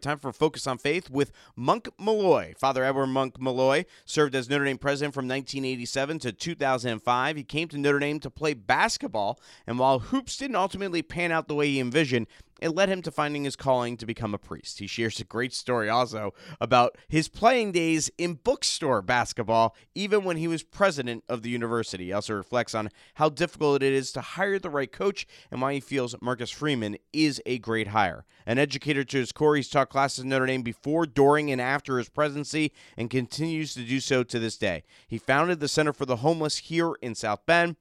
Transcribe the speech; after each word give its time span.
Time 0.00 0.20
for 0.20 0.32
Focus 0.32 0.68
on 0.68 0.78
Faith 0.78 1.10
with 1.10 1.32
Monk 1.56 1.88
Malloy. 1.98 2.54
Father 2.56 2.84
Edward 2.84 3.08
Monk 3.08 3.40
Malloy 3.40 3.84
served 4.04 4.36
as 4.36 4.48
Notre 4.48 4.64
Dame 4.64 4.78
president 4.78 5.12
from 5.12 5.26
1987 5.26 6.20
to 6.20 6.30
2005. 6.30 7.36
He 7.36 7.42
came 7.42 7.66
to 7.66 7.76
Notre 7.76 7.98
Dame 7.98 8.20
to 8.20 8.30
play 8.30 8.54
basketball, 8.54 9.40
and 9.66 9.76
while 9.76 9.98
hoops 9.98 10.36
didn't 10.36 10.54
ultimately 10.54 11.02
pan 11.02 11.32
out 11.32 11.48
the 11.48 11.56
way 11.56 11.66
he 11.66 11.80
envisioned, 11.80 12.28
it 12.58 12.70
led 12.70 12.88
him 12.88 13.02
to 13.02 13.10
finding 13.10 13.44
his 13.44 13.56
calling 13.56 13.96
to 13.96 14.06
become 14.06 14.34
a 14.34 14.38
priest. 14.38 14.78
He 14.78 14.86
shares 14.86 15.20
a 15.20 15.24
great 15.24 15.52
story 15.52 15.88
also 15.88 16.34
about 16.60 16.96
his 17.08 17.28
playing 17.28 17.72
days 17.72 18.10
in 18.18 18.34
bookstore 18.34 19.02
basketball, 19.02 19.76
even 19.94 20.24
when 20.24 20.36
he 20.36 20.48
was 20.48 20.62
president 20.62 21.24
of 21.28 21.42
the 21.42 21.50
university. 21.50 22.06
He 22.06 22.12
also 22.12 22.34
reflects 22.34 22.74
on 22.74 22.90
how 23.14 23.28
difficult 23.28 23.82
it 23.82 23.92
is 23.92 24.12
to 24.12 24.20
hire 24.20 24.58
the 24.58 24.70
right 24.70 24.90
coach 24.90 25.26
and 25.50 25.60
why 25.60 25.74
he 25.74 25.80
feels 25.80 26.14
Marcus 26.20 26.50
Freeman 26.50 26.96
is 27.12 27.40
a 27.46 27.58
great 27.58 27.88
hire. 27.88 28.24
An 28.46 28.58
educator 28.58 29.04
to 29.04 29.18
his 29.18 29.32
core, 29.32 29.56
he's 29.56 29.68
taught 29.68 29.90
classes 29.90 30.24
in 30.24 30.30
Notre 30.30 30.46
Dame 30.46 30.62
before, 30.62 31.06
during, 31.06 31.50
and 31.50 31.60
after 31.60 31.98
his 31.98 32.08
presidency 32.08 32.72
and 32.96 33.10
continues 33.10 33.74
to 33.74 33.84
do 33.84 34.00
so 34.00 34.22
to 34.22 34.38
this 34.38 34.56
day. 34.56 34.84
He 35.06 35.18
founded 35.18 35.60
the 35.60 35.68
Center 35.68 35.92
for 35.92 36.06
the 36.06 36.16
Homeless 36.16 36.58
here 36.58 36.94
in 37.02 37.14
South 37.14 37.44
Bend. 37.46 37.76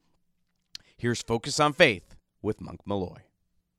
Here's 0.98 1.22
Focus 1.22 1.60
on 1.60 1.74
Faith 1.74 2.16
with 2.42 2.60
Monk 2.60 2.82
Malloy 2.86 3.27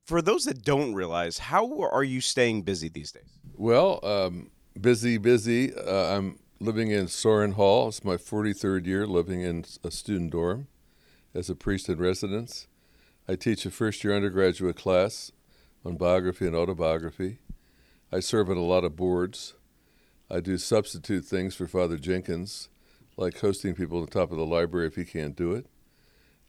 for 0.09 0.23
those 0.23 0.45
that 0.45 0.63
don't 0.63 0.95
realize, 0.95 1.37
how 1.37 1.81
are 1.81 2.03
you 2.03 2.19
staying 2.19 2.63
busy 2.63 2.89
these 2.89 3.11
days? 3.11 3.29
Well, 3.55 3.99
um, 4.03 4.49
busy, 4.81 5.19
busy. 5.19 5.71
Uh, 5.71 6.17
I'm 6.17 6.39
living 6.59 6.89
in 6.89 7.07
Sorin 7.07 7.51
Hall. 7.51 7.89
It's 7.89 8.03
my 8.03 8.17
43rd 8.17 8.87
year 8.87 9.05
living 9.05 9.41
in 9.41 9.65
a 9.83 9.91
student 9.91 10.31
dorm 10.31 10.67
as 11.35 11.47
a 11.47 11.55
priest 11.55 11.89
in 11.89 11.99
residence. 11.99 12.67
I 13.27 13.35
teach 13.35 13.67
a 13.67 13.71
first 13.71 14.03
year 14.03 14.15
undergraduate 14.15 14.75
class 14.75 15.31
on 15.85 15.95
biography 15.95 16.47
and 16.47 16.55
autobiography. 16.55 17.37
I 18.11 18.19
serve 18.19 18.49
on 18.49 18.57
a 18.57 18.61
lot 18.61 18.83
of 18.83 18.95
boards. 18.95 19.53
I 20.27 20.39
do 20.39 20.57
substitute 20.57 21.23
things 21.25 21.53
for 21.53 21.67
Father 21.67 21.97
Jenkins, 21.97 22.69
like 23.15 23.39
hosting 23.39 23.75
people 23.75 24.01
at 24.01 24.09
the 24.09 24.19
top 24.19 24.31
of 24.31 24.37
the 24.37 24.45
library 24.45 24.87
if 24.87 24.95
he 24.95 25.05
can't 25.05 25.35
do 25.35 25.53
it. 25.53 25.67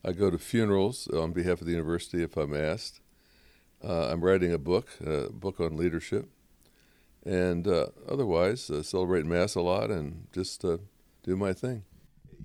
I 0.02 0.12
go 0.12 0.30
to 0.30 0.38
funerals 0.38 1.08
on 1.08 1.32
behalf 1.32 1.60
of 1.60 1.66
the 1.66 1.72
university 1.72 2.22
if 2.22 2.38
I'm 2.38 2.56
asked. 2.56 3.02
Uh, 3.82 4.08
I'm 4.10 4.22
writing 4.22 4.52
a 4.52 4.58
book, 4.58 4.88
a 5.04 5.30
book 5.32 5.58
on 5.60 5.76
leadership, 5.76 6.28
and 7.24 7.66
uh, 7.66 7.86
otherwise 8.08 8.70
uh, 8.70 8.82
celebrate 8.82 9.24
Mass 9.24 9.54
a 9.54 9.60
lot 9.60 9.90
and 9.90 10.26
just 10.32 10.64
uh, 10.64 10.78
do 11.22 11.36
my 11.36 11.52
thing. 11.52 11.84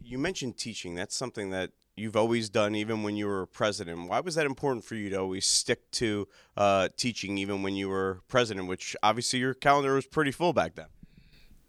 You 0.03 0.17
mentioned 0.17 0.57
teaching. 0.57 0.95
That's 0.95 1.15
something 1.15 1.49
that 1.49 1.71
you've 1.95 2.15
always 2.15 2.49
done, 2.49 2.75
even 2.75 3.03
when 3.03 3.15
you 3.15 3.27
were 3.27 3.41
a 3.41 3.47
president. 3.47 4.07
Why 4.07 4.19
was 4.19 4.35
that 4.35 4.45
important 4.45 4.85
for 4.85 4.95
you 4.95 5.09
to 5.09 5.17
always 5.17 5.45
stick 5.45 5.89
to 5.91 6.27
uh, 6.55 6.89
teaching, 6.95 7.37
even 7.37 7.63
when 7.63 7.75
you 7.75 7.89
were 7.89 8.21
president? 8.27 8.67
Which 8.67 8.95
obviously 9.03 9.39
your 9.39 9.53
calendar 9.53 9.95
was 9.95 10.05
pretty 10.05 10.31
full 10.31 10.53
back 10.53 10.75
then. 10.75 10.87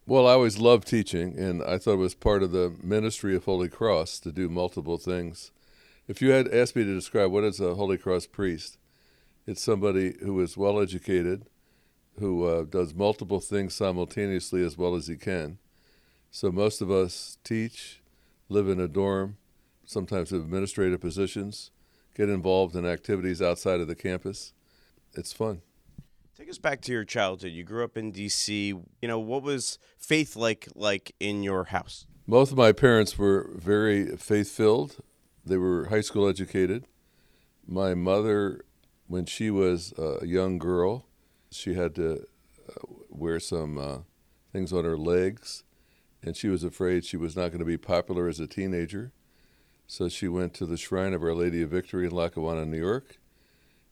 Well, 0.06 0.28
I 0.28 0.32
always 0.32 0.58
loved 0.58 0.86
teaching, 0.86 1.36
and 1.36 1.62
I 1.64 1.78
thought 1.78 1.94
it 1.94 1.96
was 1.96 2.14
part 2.14 2.44
of 2.44 2.52
the 2.52 2.72
ministry 2.80 3.34
of 3.34 3.44
Holy 3.44 3.68
Cross 3.68 4.20
to 4.20 4.30
do 4.30 4.48
multiple 4.48 4.98
things. 4.98 5.50
If 6.06 6.22
you 6.22 6.30
had 6.30 6.46
asked 6.54 6.76
me 6.76 6.84
to 6.84 6.94
describe 6.94 7.32
what 7.32 7.42
is 7.42 7.58
a 7.58 7.74
Holy 7.74 7.98
Cross 7.98 8.26
priest, 8.26 8.78
it's 9.46 9.62
somebody 9.62 10.16
who 10.20 10.40
is 10.40 10.56
well 10.56 10.80
educated, 10.80 11.46
who 12.18 12.44
uh, 12.44 12.64
does 12.64 12.94
multiple 12.94 13.40
things 13.40 13.74
simultaneously 13.74 14.64
as 14.64 14.76
well 14.76 14.94
as 14.94 15.06
he 15.06 15.16
can. 15.16 15.58
So 16.30 16.50
most 16.50 16.80
of 16.80 16.90
us 16.90 17.38
teach, 17.44 18.02
live 18.48 18.68
in 18.68 18.80
a 18.80 18.88
dorm, 18.88 19.36
sometimes 19.84 20.30
have 20.30 20.40
administrative 20.40 21.00
positions, 21.00 21.70
get 22.14 22.28
involved 22.28 22.74
in 22.74 22.84
activities 22.84 23.40
outside 23.40 23.80
of 23.80 23.86
the 23.86 23.94
campus. 23.94 24.52
It's 25.14 25.32
fun. 25.32 25.62
Take 26.36 26.50
us 26.50 26.58
back 26.58 26.82
to 26.82 26.92
your 26.92 27.04
childhood. 27.04 27.52
You 27.52 27.64
grew 27.64 27.82
up 27.82 27.96
in 27.96 28.10
D.C. 28.10 28.66
You 28.66 28.84
know, 29.08 29.18
what 29.18 29.42
was 29.42 29.78
faith 29.96 30.36
like 30.36 30.68
like 30.74 31.14
in 31.18 31.42
your 31.42 31.64
house? 31.64 32.06
Both 32.28 32.50
of 32.50 32.58
my 32.58 32.72
parents 32.72 33.16
were 33.16 33.50
very 33.54 34.16
faith 34.16 34.50
filled. 34.50 34.96
They 35.46 35.56
were 35.56 35.86
high 35.86 36.02
school 36.02 36.28
educated. 36.28 36.86
My 37.66 37.94
mother 37.94 38.65
when 39.06 39.26
she 39.26 39.50
was 39.50 39.92
a 39.98 40.26
young 40.26 40.58
girl, 40.58 41.06
she 41.50 41.74
had 41.74 41.94
to 41.96 42.26
uh, 42.68 42.86
wear 43.08 43.40
some 43.40 43.78
uh, 43.78 43.98
things 44.52 44.72
on 44.72 44.84
her 44.84 44.98
legs, 44.98 45.64
and 46.22 46.36
she 46.36 46.48
was 46.48 46.64
afraid 46.64 47.04
she 47.04 47.16
was 47.16 47.36
not 47.36 47.48
going 47.48 47.60
to 47.60 47.64
be 47.64 47.78
popular 47.78 48.28
as 48.28 48.40
a 48.40 48.46
teenager. 48.46 49.12
So 49.86 50.08
she 50.08 50.26
went 50.26 50.52
to 50.54 50.66
the 50.66 50.76
shrine 50.76 51.14
of 51.14 51.22
Our 51.22 51.34
Lady 51.34 51.62
of 51.62 51.70
Victory 51.70 52.06
in 52.06 52.12
Lackawanna, 52.12 52.66
New 52.66 52.78
York, 52.78 53.18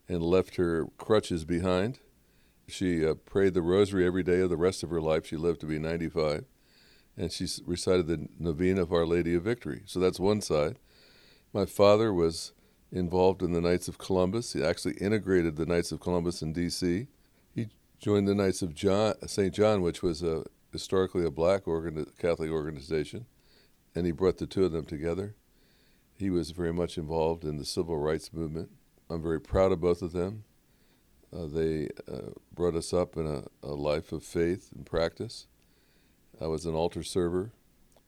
and 0.08 0.22
left 0.22 0.56
her 0.56 0.86
crutches 0.98 1.44
behind. 1.44 2.00
She 2.66 3.06
uh, 3.06 3.14
prayed 3.14 3.54
the 3.54 3.62
rosary 3.62 4.04
every 4.06 4.22
day 4.22 4.40
of 4.40 4.50
the 4.50 4.56
rest 4.56 4.82
of 4.82 4.90
her 4.90 5.00
life. 5.00 5.26
She 5.26 5.36
lived 5.36 5.60
to 5.60 5.66
be 5.66 5.78
95. 5.78 6.46
And 7.16 7.30
she 7.30 7.46
recited 7.64 8.08
the 8.08 8.28
novena 8.40 8.82
of 8.82 8.92
Our 8.92 9.06
Lady 9.06 9.34
of 9.34 9.44
Victory. 9.44 9.82
So 9.86 10.00
that's 10.00 10.18
one 10.18 10.40
side. 10.40 10.78
My 11.52 11.64
father 11.64 12.12
was 12.12 12.52
involved 12.94 13.42
in 13.42 13.52
the 13.52 13.60
Knights 13.60 13.88
of 13.88 13.98
Columbus. 13.98 14.52
He 14.52 14.62
actually 14.62 14.94
integrated 14.94 15.56
the 15.56 15.66
Knights 15.66 15.90
of 15.90 16.00
Columbus 16.00 16.40
in 16.42 16.52
D.C. 16.52 17.08
He 17.52 17.68
joined 17.98 18.28
the 18.28 18.34
Knights 18.34 18.62
of 18.62 18.74
John, 18.74 19.14
St. 19.26 19.52
John, 19.52 19.82
which 19.82 20.02
was 20.02 20.22
a, 20.22 20.44
historically 20.72 21.26
a 21.26 21.30
black 21.30 21.64
Catholic 22.18 22.50
organization, 22.50 23.26
and 23.94 24.06
he 24.06 24.12
brought 24.12 24.38
the 24.38 24.46
two 24.46 24.64
of 24.64 24.72
them 24.72 24.84
together. 24.84 25.34
He 26.16 26.30
was 26.30 26.52
very 26.52 26.72
much 26.72 26.96
involved 26.96 27.44
in 27.44 27.56
the 27.56 27.64
civil 27.64 27.98
rights 27.98 28.32
movement. 28.32 28.70
I'm 29.10 29.20
very 29.20 29.40
proud 29.40 29.72
of 29.72 29.80
both 29.80 30.00
of 30.00 30.12
them. 30.12 30.44
Uh, 31.36 31.46
they 31.46 31.88
uh, 32.10 32.30
brought 32.54 32.76
us 32.76 32.92
up 32.94 33.16
in 33.16 33.26
a, 33.26 33.42
a 33.66 33.74
life 33.74 34.12
of 34.12 34.22
faith 34.22 34.70
and 34.72 34.86
practice. 34.86 35.48
I 36.40 36.46
was 36.46 36.64
an 36.64 36.74
altar 36.74 37.02
server. 37.02 37.50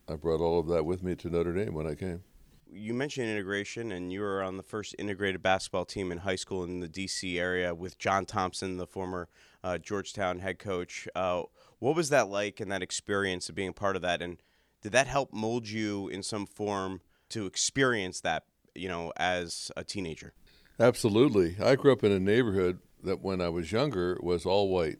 I 0.08 0.14
brought 0.14 0.40
all 0.40 0.60
of 0.60 0.68
that 0.68 0.84
with 0.84 1.02
me 1.02 1.16
to 1.16 1.28
Notre 1.28 1.52
Dame 1.52 1.74
when 1.74 1.88
I 1.88 1.96
came 1.96 2.22
you 2.70 2.94
mentioned 2.94 3.28
integration, 3.28 3.92
and 3.92 4.12
you 4.12 4.20
were 4.20 4.42
on 4.42 4.56
the 4.56 4.62
first 4.62 4.94
integrated 4.98 5.42
basketball 5.42 5.84
team 5.84 6.10
in 6.12 6.18
high 6.18 6.36
school 6.36 6.64
in 6.64 6.80
the 6.80 6.88
D.C. 6.88 7.38
area 7.38 7.74
with 7.74 7.98
John 7.98 8.26
Thompson, 8.26 8.76
the 8.76 8.86
former 8.86 9.28
uh, 9.62 9.78
Georgetown 9.78 10.40
head 10.40 10.58
coach. 10.58 11.08
Uh, 11.14 11.42
what 11.78 11.96
was 11.96 12.08
that 12.10 12.28
like, 12.28 12.60
and 12.60 12.70
that 12.70 12.82
experience 12.82 13.48
of 13.48 13.54
being 13.54 13.72
part 13.72 13.96
of 13.96 14.02
that? 14.02 14.22
And 14.22 14.38
did 14.82 14.92
that 14.92 15.06
help 15.06 15.32
mold 15.32 15.68
you 15.68 16.08
in 16.08 16.22
some 16.22 16.46
form 16.46 17.00
to 17.30 17.46
experience 17.46 18.20
that, 18.20 18.44
you 18.74 18.88
know, 18.88 19.12
as 19.16 19.70
a 19.76 19.84
teenager? 19.84 20.32
Absolutely. 20.78 21.56
I 21.62 21.76
grew 21.76 21.92
up 21.92 22.04
in 22.04 22.12
a 22.12 22.20
neighborhood 22.20 22.78
that, 23.02 23.22
when 23.22 23.40
I 23.40 23.48
was 23.48 23.72
younger, 23.72 24.18
was 24.20 24.44
all 24.44 24.68
white. 24.68 24.98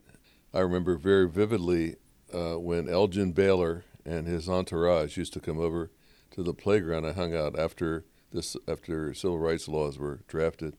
I 0.54 0.60
remember 0.60 0.96
very 0.96 1.28
vividly 1.28 1.96
uh, 2.32 2.58
when 2.58 2.88
Elgin 2.88 3.32
Baylor 3.32 3.84
and 4.04 4.26
his 4.26 4.48
entourage 4.48 5.16
used 5.16 5.32
to 5.34 5.40
come 5.40 5.58
over 5.58 5.90
to 6.36 6.42
the 6.42 6.54
playground 6.54 7.06
I 7.06 7.12
hung 7.12 7.34
out 7.34 7.58
after 7.58 8.04
this 8.30 8.56
after 8.68 9.14
civil 9.14 9.38
rights 9.38 9.68
laws 9.68 9.98
were 9.98 10.20
drafted 10.28 10.76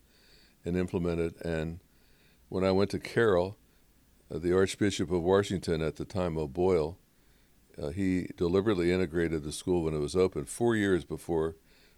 and 0.63 0.77
implemented. 0.77 1.33
And 1.43 1.79
when 2.47 2.63
I 2.63 2.71
went 2.71 2.91
to 2.91 2.99
Carroll, 2.99 3.57
uh, 4.33 4.37
the 4.37 4.55
Archbishop 4.55 5.11
of 5.11 5.23
Washington 5.23 5.81
at 5.81 5.95
the 5.95 6.05
time, 6.05 6.37
O'Boyle, 6.37 6.99
uh, 7.81 7.89
he 7.89 8.29
deliberately 8.37 8.91
integrated 8.91 9.43
the 9.43 9.51
school 9.51 9.83
when 9.83 9.95
it 9.95 9.99
was 9.99 10.15
open 10.15 10.45
four 10.45 10.75
years 10.75 11.03
before 11.03 11.55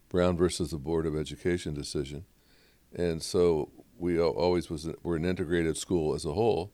Brown 0.07 0.37
versus 0.37 0.71
the 0.71 0.77
Board 0.77 1.05
of 1.05 1.17
Education 1.17 1.73
decision. 1.73 2.23
And 2.95 3.21
so 3.21 3.71
we 3.97 4.19
always 4.19 4.69
was 4.69 4.89
were 5.03 5.17
an 5.17 5.25
integrated 5.25 5.77
school 5.77 6.15
as 6.15 6.23
a 6.23 6.33
whole. 6.33 6.71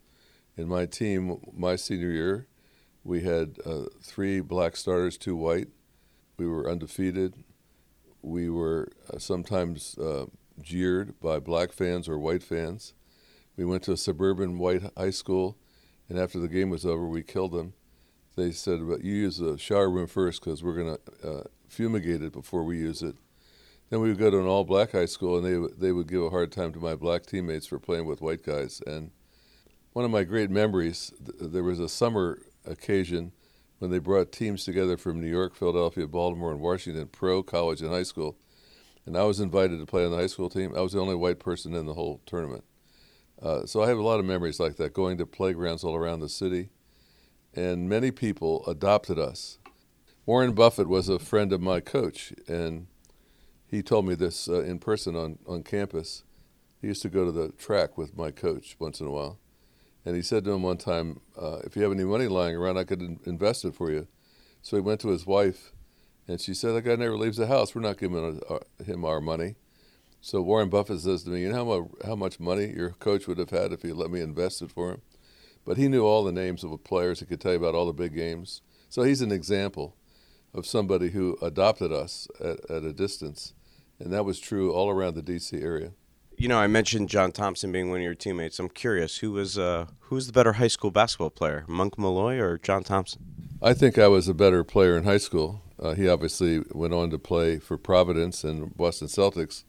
In 0.56 0.68
my 0.68 0.86
team, 0.86 1.40
my 1.52 1.78
senior 1.78 2.12
year, 2.12 2.48
we 3.04 3.22
had 3.22 3.58
uh, 3.66 3.86
three 4.04 4.40
black 4.40 4.76
starters, 4.76 5.18
two 5.18 5.36
white, 5.36 5.70
we 6.38 6.48
were 6.48 6.70
undefeated. 6.70 7.44
We 8.22 8.50
were 8.50 8.92
uh, 9.12 9.20
sometimes 9.20 9.98
uh, 9.98 10.26
jeered 10.62 11.20
by 11.20 11.40
black 11.40 11.72
fans 11.72 12.10
or 12.10 12.18
white 12.18 12.44
fans. 12.44 12.94
We 13.58 13.66
went 13.66 13.84
to 13.84 13.94
a 13.94 13.98
suburban 13.98 14.58
white 14.58 14.84
high 14.98 15.12
school, 15.12 15.58
and 16.10 16.20
after 16.20 16.40
the 16.40 16.48
game 16.48 16.70
was 16.70 16.86
over, 16.86 17.08
we 17.08 17.24
killed 17.24 17.54
them. 17.54 17.74
They 18.36 18.52
said, 18.52 18.88
"But 18.88 19.04
you 19.04 19.14
use 19.14 19.38
the 19.38 19.58
shower 19.58 19.90
room 19.90 20.08
first 20.08 20.44
because 20.44 20.64
we're 20.64 20.76
going 20.76 20.98
to 20.98 21.30
uh, 21.30 21.44
fumigate 21.70 22.22
it 22.22 22.34
before 22.34 22.64
we 22.64 22.78
use 22.78 23.02
it." 23.02 23.16
Then 23.90 24.02
we 24.02 24.10
would 24.10 24.18
go 24.18 24.32
to 24.32 24.40
an 24.40 24.48
all-black 24.48 24.92
high 24.92 25.06
school, 25.06 25.38
and 25.38 25.46
they 25.46 25.88
they 25.88 25.92
would 25.92 26.08
give 26.08 26.24
a 26.24 26.30
hard 26.30 26.52
time 26.52 26.74
to 26.74 26.80
my 26.80 26.96
black 26.96 27.26
teammates 27.26 27.68
for 27.68 27.80
playing 27.80 28.06
with 28.06 28.22
white 28.22 28.44
guys. 28.44 28.82
And 28.86 29.12
one 29.94 30.04
of 30.04 30.12
my 30.12 30.24
great 30.24 30.50
memories, 30.50 31.14
th- 31.24 31.52
there 31.52 31.64
was 31.64 31.80
a 31.80 31.88
summer 31.88 32.40
occasion 32.66 33.32
when 33.80 33.92
they 33.92 34.00
brought 34.00 34.32
teams 34.32 34.64
together 34.64 34.98
from 34.98 35.20
New 35.20 35.28
York, 35.28 35.56
Philadelphia, 35.56 36.08
Baltimore, 36.08 36.52
and 36.52 36.62
Washington, 36.62 37.08
pro, 37.08 37.44
college, 37.44 37.82
and 37.82 37.92
high 37.92 38.04
school. 38.04 38.38
And 39.06 39.18
I 39.18 39.24
was 39.24 39.40
invited 39.40 39.80
to 39.80 39.86
play 39.86 40.06
on 40.06 40.12
the 40.12 40.18
high 40.18 40.28
school 40.28 40.50
team. 40.50 40.74
I 40.76 40.82
was 40.82 40.94
the 40.94 41.02
only 41.02 41.16
white 41.16 41.40
person 41.40 41.76
in 41.76 41.86
the 41.86 41.94
whole 41.94 42.22
tournament. 42.26 42.64
Uh, 43.42 43.66
so 43.66 43.84
I 43.84 43.88
have 43.88 43.98
a 43.98 44.04
lot 44.04 44.20
of 44.20 44.26
memories 44.26 44.60
like 44.60 44.78
that, 44.78 44.94
going 44.94 45.18
to 45.18 45.26
playgrounds 45.26 45.84
all 45.84 45.96
around 45.96 46.22
the 46.22 46.30
city. 46.30 46.70
And 47.54 47.88
many 47.88 48.12
people 48.12 48.66
adopted 48.66 49.20
us. 49.20 49.60
Warren 50.26 50.54
Buffett 50.54 50.90
was 50.90 51.08
a 51.08 51.20
friend 51.20 51.54
of 51.54 51.62
my 51.62 51.80
coach, 51.80 52.34
and 52.48 52.88
he 53.68 53.84
told 53.84 54.08
me 54.08 54.16
this 54.16 54.48
uh, 54.48 54.64
in 54.64 54.80
person 54.80 55.16
on, 55.16 55.38
on 55.48 55.64
campus. 55.64 56.24
He 56.82 56.88
used 56.88 57.04
to 57.04 57.10
go 57.10 57.26
to 57.26 57.32
the 57.32 57.50
track 57.50 57.98
with 57.98 58.18
my 58.18 58.32
coach 58.32 58.76
once 58.80 59.00
in 59.00 59.08
a 59.08 59.12
while. 59.12 59.38
And 60.06 60.16
he 60.16 60.22
said 60.22 60.44
to 60.46 60.52
him 60.52 60.62
one 60.62 60.78
time, 60.78 61.20
uh, 61.36 61.62
"If 61.64 61.76
you 61.76 61.82
have 61.82 61.92
any 61.92 62.04
money 62.04 62.28
lying 62.28 62.56
around, 62.56 62.78
I 62.78 62.84
could 62.84 63.02
in- 63.02 63.20
invest 63.26 63.66
it 63.66 63.74
for 63.74 63.92
you." 63.92 64.08
So 64.62 64.78
he 64.78 64.82
went 64.82 65.02
to 65.02 65.10
his 65.10 65.26
wife, 65.26 65.74
and 66.28 66.40
she 66.40 66.54
said, 66.54 66.74
"That 66.74 66.84
guy 66.84 66.96
never 66.96 67.18
leaves 67.18 67.38
the 67.38 67.48
house. 67.48 67.74
We're 67.74 67.82
not 67.82 67.98
giving 67.98 68.42
uh, 68.48 68.60
him 68.84 69.04
our 69.04 69.20
money." 69.20 69.56
So 70.22 70.42
Warren 70.42 70.70
Buffett 70.70 71.02
says 71.02 71.24
to 71.24 71.30
me, 71.32 71.42
"You 71.42 71.50
know 71.50 71.66
how, 71.66 72.08
how 72.08 72.16
much 72.16 72.40
money 72.40 72.74
your 72.76 72.92
coach 72.92 73.28
would 73.28 73.40
have 73.40 73.50
had 73.50 73.74
if 73.74 73.82
he 73.82 73.94
let 73.94 74.12
me 74.12 74.22
invest 74.22 74.62
it 74.62 74.72
for 74.72 74.92
him?" 74.92 75.02
But 75.66 75.78
he 75.78 75.88
knew 75.88 76.06
all 76.06 76.24
the 76.24 76.32
names 76.32 76.64
of 76.64 76.70
the 76.70 76.78
players. 76.78 77.20
He 77.20 77.26
could 77.26 77.42
tell 77.42 77.54
you 77.54 77.58
about 77.58 77.74
all 77.74 77.88
the 77.88 77.94
big 77.94 78.14
games. 78.14 78.62
So 78.90 79.02
he's 79.02 79.22
an 79.22 79.32
example 79.32 79.96
of 80.54 80.66
somebody 80.68 81.10
who 81.10 81.38
adopted 81.42 81.92
us 81.92 82.28
at, 82.40 82.60
at 82.70 82.84
a 82.84 82.94
distance, 82.94 83.54
and 84.00 84.14
that 84.14 84.26
was 84.26 84.40
true 84.40 84.72
all 84.72 84.90
around 84.90 85.16
the 85.16 85.22
D.C. 85.22 85.60
area. 85.60 85.92
You 86.38 86.50
know, 86.50 86.60
I 86.60 86.68
mentioned 86.68 87.08
John 87.08 87.32
Thompson 87.32 87.72
being 87.72 87.90
one 87.90 88.00
of 88.00 88.04
your 88.04 88.14
teammates. 88.14 88.60
I'm 88.60 88.68
curious, 88.68 89.18
who 89.18 89.32
was 89.32 89.58
uh, 89.58 89.88
who 90.00 90.16
was 90.16 90.28
the 90.28 90.34
better 90.34 90.54
high 90.54 90.68
school 90.68 90.92
basketball 90.92 91.30
player, 91.30 91.64
Monk 91.68 91.98
Malloy 91.98 92.40
or 92.40 92.58
John 92.58 92.84
Thompson? 92.84 93.22
I 93.62 93.74
think 93.74 93.98
I 93.98 94.10
was 94.10 94.28
a 94.28 94.34
better 94.34 94.64
player 94.66 94.98
in 94.98 95.06
high 95.06 95.18
school. 95.18 95.62
Uh, 95.82 95.94
he 95.94 96.10
obviously 96.10 96.62
went 96.72 96.94
on 96.94 97.10
to 97.12 97.18
play 97.18 97.60
for 97.60 97.78
Providence 97.78 98.44
and 98.44 98.76
Boston 98.76 99.08
Celtics. 99.08 99.64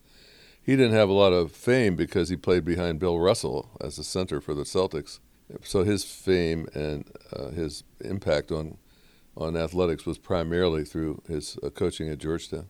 He 0.60 0.74
didn't 0.74 0.94
have 0.94 1.08
a 1.08 1.12
lot 1.12 1.32
of 1.32 1.52
fame 1.52 1.94
because 1.94 2.28
he 2.28 2.36
played 2.36 2.64
behind 2.64 2.98
Bill 2.98 3.18
Russell 3.20 3.70
as 3.80 3.98
a 3.98 4.04
center 4.04 4.40
for 4.40 4.52
the 4.52 4.64
Celtics. 4.64 5.20
So 5.62 5.84
his 5.84 6.02
fame 6.02 6.66
and 6.74 7.08
uh, 7.32 7.50
his 7.50 7.84
impact 8.00 8.50
on 8.50 8.78
on 9.36 9.56
athletics 9.56 10.06
was 10.06 10.18
primarily 10.18 10.84
through 10.84 11.22
his 11.28 11.58
uh, 11.62 11.70
coaching 11.70 12.08
at 12.08 12.18
Georgetown. 12.18 12.68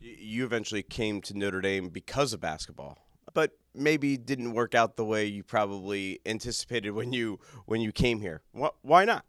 You 0.00 0.44
eventually 0.44 0.82
came 0.82 1.20
to 1.22 1.36
Notre 1.36 1.60
Dame 1.60 1.88
because 1.88 2.32
of 2.32 2.40
basketball, 2.40 2.98
but 3.34 3.52
maybe 3.74 4.16
didn't 4.16 4.52
work 4.52 4.74
out 4.74 4.96
the 4.96 5.04
way 5.04 5.24
you 5.26 5.42
probably 5.42 6.20
anticipated 6.26 6.90
when 6.90 7.12
you 7.12 7.38
when 7.66 7.80
you 7.80 7.92
came 7.92 8.20
here. 8.20 8.42
Why 8.82 9.04
not? 9.04 9.24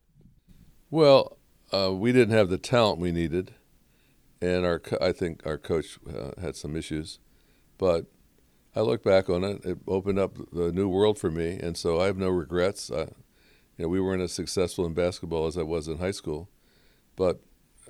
Well, 0.89 1.37
uh, 1.71 1.93
we 1.93 2.11
didn't 2.11 2.33
have 2.33 2.49
the 2.49 2.57
talent 2.57 2.99
we 2.99 3.11
needed, 3.11 3.53
and 4.41 4.65
our 4.65 4.81
I 4.99 5.11
think 5.11 5.45
our 5.45 5.57
coach 5.57 5.99
uh, 6.07 6.31
had 6.41 6.55
some 6.55 6.75
issues, 6.75 7.19
but 7.77 8.05
I 8.75 8.81
look 8.81 9.03
back 9.03 9.29
on 9.29 9.43
it. 9.43 9.65
It 9.65 9.77
opened 9.87 10.19
up 10.19 10.37
the 10.51 10.71
new 10.71 10.89
world 10.89 11.19
for 11.19 11.31
me, 11.31 11.59
and 11.61 11.77
so 11.77 11.99
I 11.99 12.05
have 12.05 12.17
no 12.17 12.29
regrets. 12.29 12.91
I, 12.91 13.01
you 13.77 13.85
know, 13.85 13.87
we 13.87 14.01
weren't 14.01 14.21
as 14.21 14.31
successful 14.31 14.85
in 14.85 14.93
basketball 14.93 15.47
as 15.47 15.57
I 15.57 15.63
was 15.63 15.87
in 15.87 15.97
high 15.97 16.11
school, 16.11 16.49
but 17.15 17.39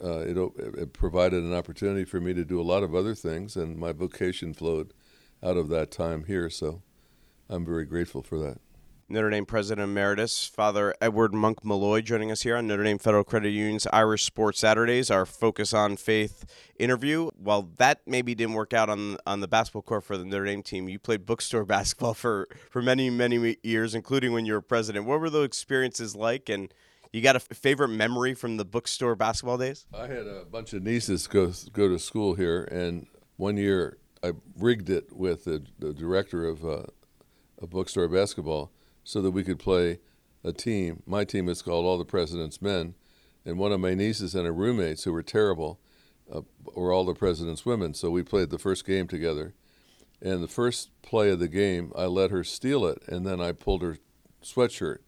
uh, 0.03 0.19
it, 0.19 0.37
it 0.77 0.93
provided 0.93 1.43
an 1.43 1.53
opportunity 1.53 2.05
for 2.05 2.21
me 2.21 2.33
to 2.33 2.45
do 2.45 2.59
a 2.59 2.63
lot 2.63 2.83
of 2.83 2.95
other 2.95 3.15
things, 3.15 3.55
and 3.55 3.77
my 3.77 3.91
vocation 3.91 4.53
flowed 4.53 4.93
out 5.43 5.57
of 5.57 5.69
that 5.69 5.91
time 5.91 6.25
here. 6.25 6.49
So 6.49 6.81
I'm 7.49 7.65
very 7.65 7.85
grateful 7.85 8.21
for 8.21 8.37
that. 8.39 8.59
Notre 9.11 9.31
Dame 9.31 9.45
President 9.47 9.89
Emeritus, 9.89 10.45
Father 10.45 10.93
Edward 11.01 11.33
Monk 11.33 11.65
Malloy, 11.65 12.01
joining 12.01 12.31
us 12.31 12.43
here 12.43 12.55
on 12.55 12.67
Notre 12.67 12.83
Dame 12.83 12.99
Federal 12.99 13.23
Credit 13.23 13.49
Union's 13.49 13.87
Irish 13.91 14.23
Sports 14.23 14.59
Saturdays, 14.59 15.09
our 15.09 15.25
Focus 15.25 15.73
on 15.73 15.97
Faith 15.97 16.45
interview. 16.77 17.31
While 17.35 17.71
that 17.77 18.01
maybe 18.05 18.35
didn't 18.35 18.53
work 18.53 18.71
out 18.71 18.87
on 18.87 19.17
on 19.25 19.39
the 19.39 19.47
basketball 19.47 19.81
court 19.81 20.03
for 20.03 20.15
the 20.15 20.25
Notre 20.25 20.45
Dame 20.45 20.61
team, 20.61 20.87
you 20.87 20.99
played 20.99 21.25
bookstore 21.25 21.65
basketball 21.65 22.13
for, 22.13 22.47
for 22.69 22.83
many, 22.83 23.09
many 23.09 23.57
years, 23.63 23.95
including 23.95 24.31
when 24.31 24.45
you 24.45 24.53
were 24.53 24.61
president. 24.61 25.07
What 25.07 25.21
were 25.21 25.31
those 25.31 25.47
experiences 25.47 26.15
like? 26.15 26.47
And 26.47 26.71
you 27.11 27.21
got 27.21 27.35
a 27.35 27.41
f- 27.49 27.57
favorite 27.57 27.87
memory 27.87 28.35
from 28.35 28.57
the 28.57 28.65
bookstore 28.65 29.15
basketball 29.15 29.57
days? 29.57 29.87
I 29.91 30.05
had 30.05 30.27
a 30.27 30.45
bunch 30.45 30.73
of 30.73 30.83
nieces 30.83 31.25
go 31.25 31.51
go 31.73 31.87
to 31.89 31.97
school 31.97 32.35
here, 32.35 32.63
and 32.65 33.07
one 33.37 33.57
year 33.57 33.97
I 34.23 34.33
rigged 34.57 34.89
it 34.89 35.15
with 35.15 35.45
the, 35.45 35.63
the 35.77 35.93
director 35.93 36.45
of 36.45 36.65
uh, 36.65 36.83
of 37.61 37.69
bookstore 37.69 38.07
basketball 38.07 38.71
so 39.03 39.21
that 39.21 39.31
we 39.31 39.43
could 39.43 39.59
play 39.59 39.99
a 40.43 40.53
team. 40.53 41.03
My 41.05 41.25
team 41.25 41.49
is 41.49 41.61
called 41.61 41.85
All 41.85 41.97
the 41.97 42.05
President's 42.05 42.61
Men, 42.61 42.95
and 43.45 43.57
one 43.57 43.71
of 43.71 43.79
my 43.79 43.93
nieces 43.93 44.35
and 44.35 44.45
her 44.45 44.53
roommates, 44.53 45.03
who 45.03 45.11
were 45.11 45.23
terrible, 45.23 45.79
uh, 46.33 46.41
were 46.75 46.93
All 46.93 47.05
the 47.05 47.13
President's 47.13 47.65
Women. 47.65 47.93
So 47.93 48.09
we 48.09 48.23
played 48.23 48.49
the 48.49 48.57
first 48.57 48.85
game 48.85 49.07
together, 49.07 49.53
and 50.21 50.41
the 50.41 50.47
first 50.47 50.89
play 51.01 51.31
of 51.31 51.39
the 51.39 51.47
game, 51.47 51.91
I 51.95 52.05
let 52.05 52.31
her 52.31 52.43
steal 52.43 52.85
it, 52.85 53.03
and 53.07 53.25
then 53.25 53.41
I 53.41 53.51
pulled 53.51 53.81
her 53.81 53.97
sweatshirt. 54.43 54.99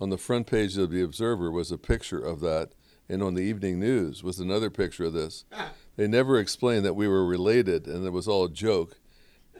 On 0.00 0.10
the 0.10 0.18
front 0.18 0.46
page 0.46 0.76
of 0.76 0.90
the 0.90 1.02
Observer 1.02 1.50
was 1.50 1.70
a 1.70 1.78
picture 1.78 2.18
of 2.18 2.40
that, 2.40 2.72
and 3.08 3.22
on 3.22 3.34
the 3.34 3.42
evening 3.42 3.78
news 3.78 4.22
was 4.22 4.40
another 4.40 4.70
picture 4.70 5.04
of 5.04 5.12
this. 5.12 5.44
They 5.96 6.06
never 6.06 6.38
explained 6.38 6.84
that 6.84 6.94
we 6.94 7.06
were 7.06 7.24
related, 7.24 7.86
and 7.86 8.04
it 8.04 8.10
was 8.10 8.26
all 8.26 8.44
a 8.44 8.50
joke. 8.50 8.98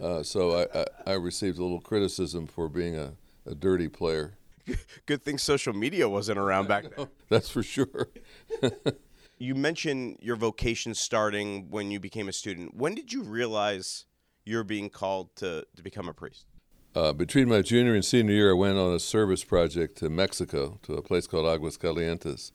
Uh, 0.01 0.23
so 0.23 0.67
I, 0.75 0.81
I, 0.81 0.87
I 1.07 1.13
received 1.15 1.59
a 1.59 1.63
little 1.63 1.81
criticism 1.81 2.47
for 2.47 2.69
being 2.69 2.97
a, 2.97 3.13
a 3.47 3.55
dirty 3.55 3.89
player. 3.89 4.37
Good 5.07 5.23
thing 5.23 5.39
social 5.39 5.73
media 5.73 6.09
wasn't 6.09 6.39
around 6.39 6.67
back 6.69 6.85
then. 6.97 7.09
That's 7.29 7.49
for 7.49 7.63
sure. 7.63 8.09
You 9.39 9.57
mentioned 9.57 10.19
your 10.21 10.37
vocation 10.37 10.95
starting 10.95 11.69
when 11.69 11.91
you 11.91 11.99
became 11.99 12.29
a 12.29 12.33
student. 12.33 12.75
When 12.75 12.95
did 12.95 13.13
you 13.13 13.23
realize 13.23 14.07
you 14.45 14.57
were 14.57 14.65
being 14.65 14.91
called 14.91 15.35
to, 15.37 15.67
to 15.75 15.83
become 15.83 16.09
a 16.09 16.15
priest? 16.15 16.47
Uh, 16.95 17.13
between 17.13 17.49
my 17.49 17.61
junior 17.61 17.95
and 17.95 18.05
senior 18.05 18.33
year, 18.33 18.51
I 18.51 18.55
went 18.55 18.79
on 18.79 18.95
a 18.95 19.01
service 19.01 19.43
project 19.43 19.99
to 19.99 20.09
Mexico, 20.09 20.79
to 20.85 20.95
a 20.95 21.03
place 21.03 21.27
called 21.27 21.47
Aguas 21.47 21.77
Calientes. 21.77 22.53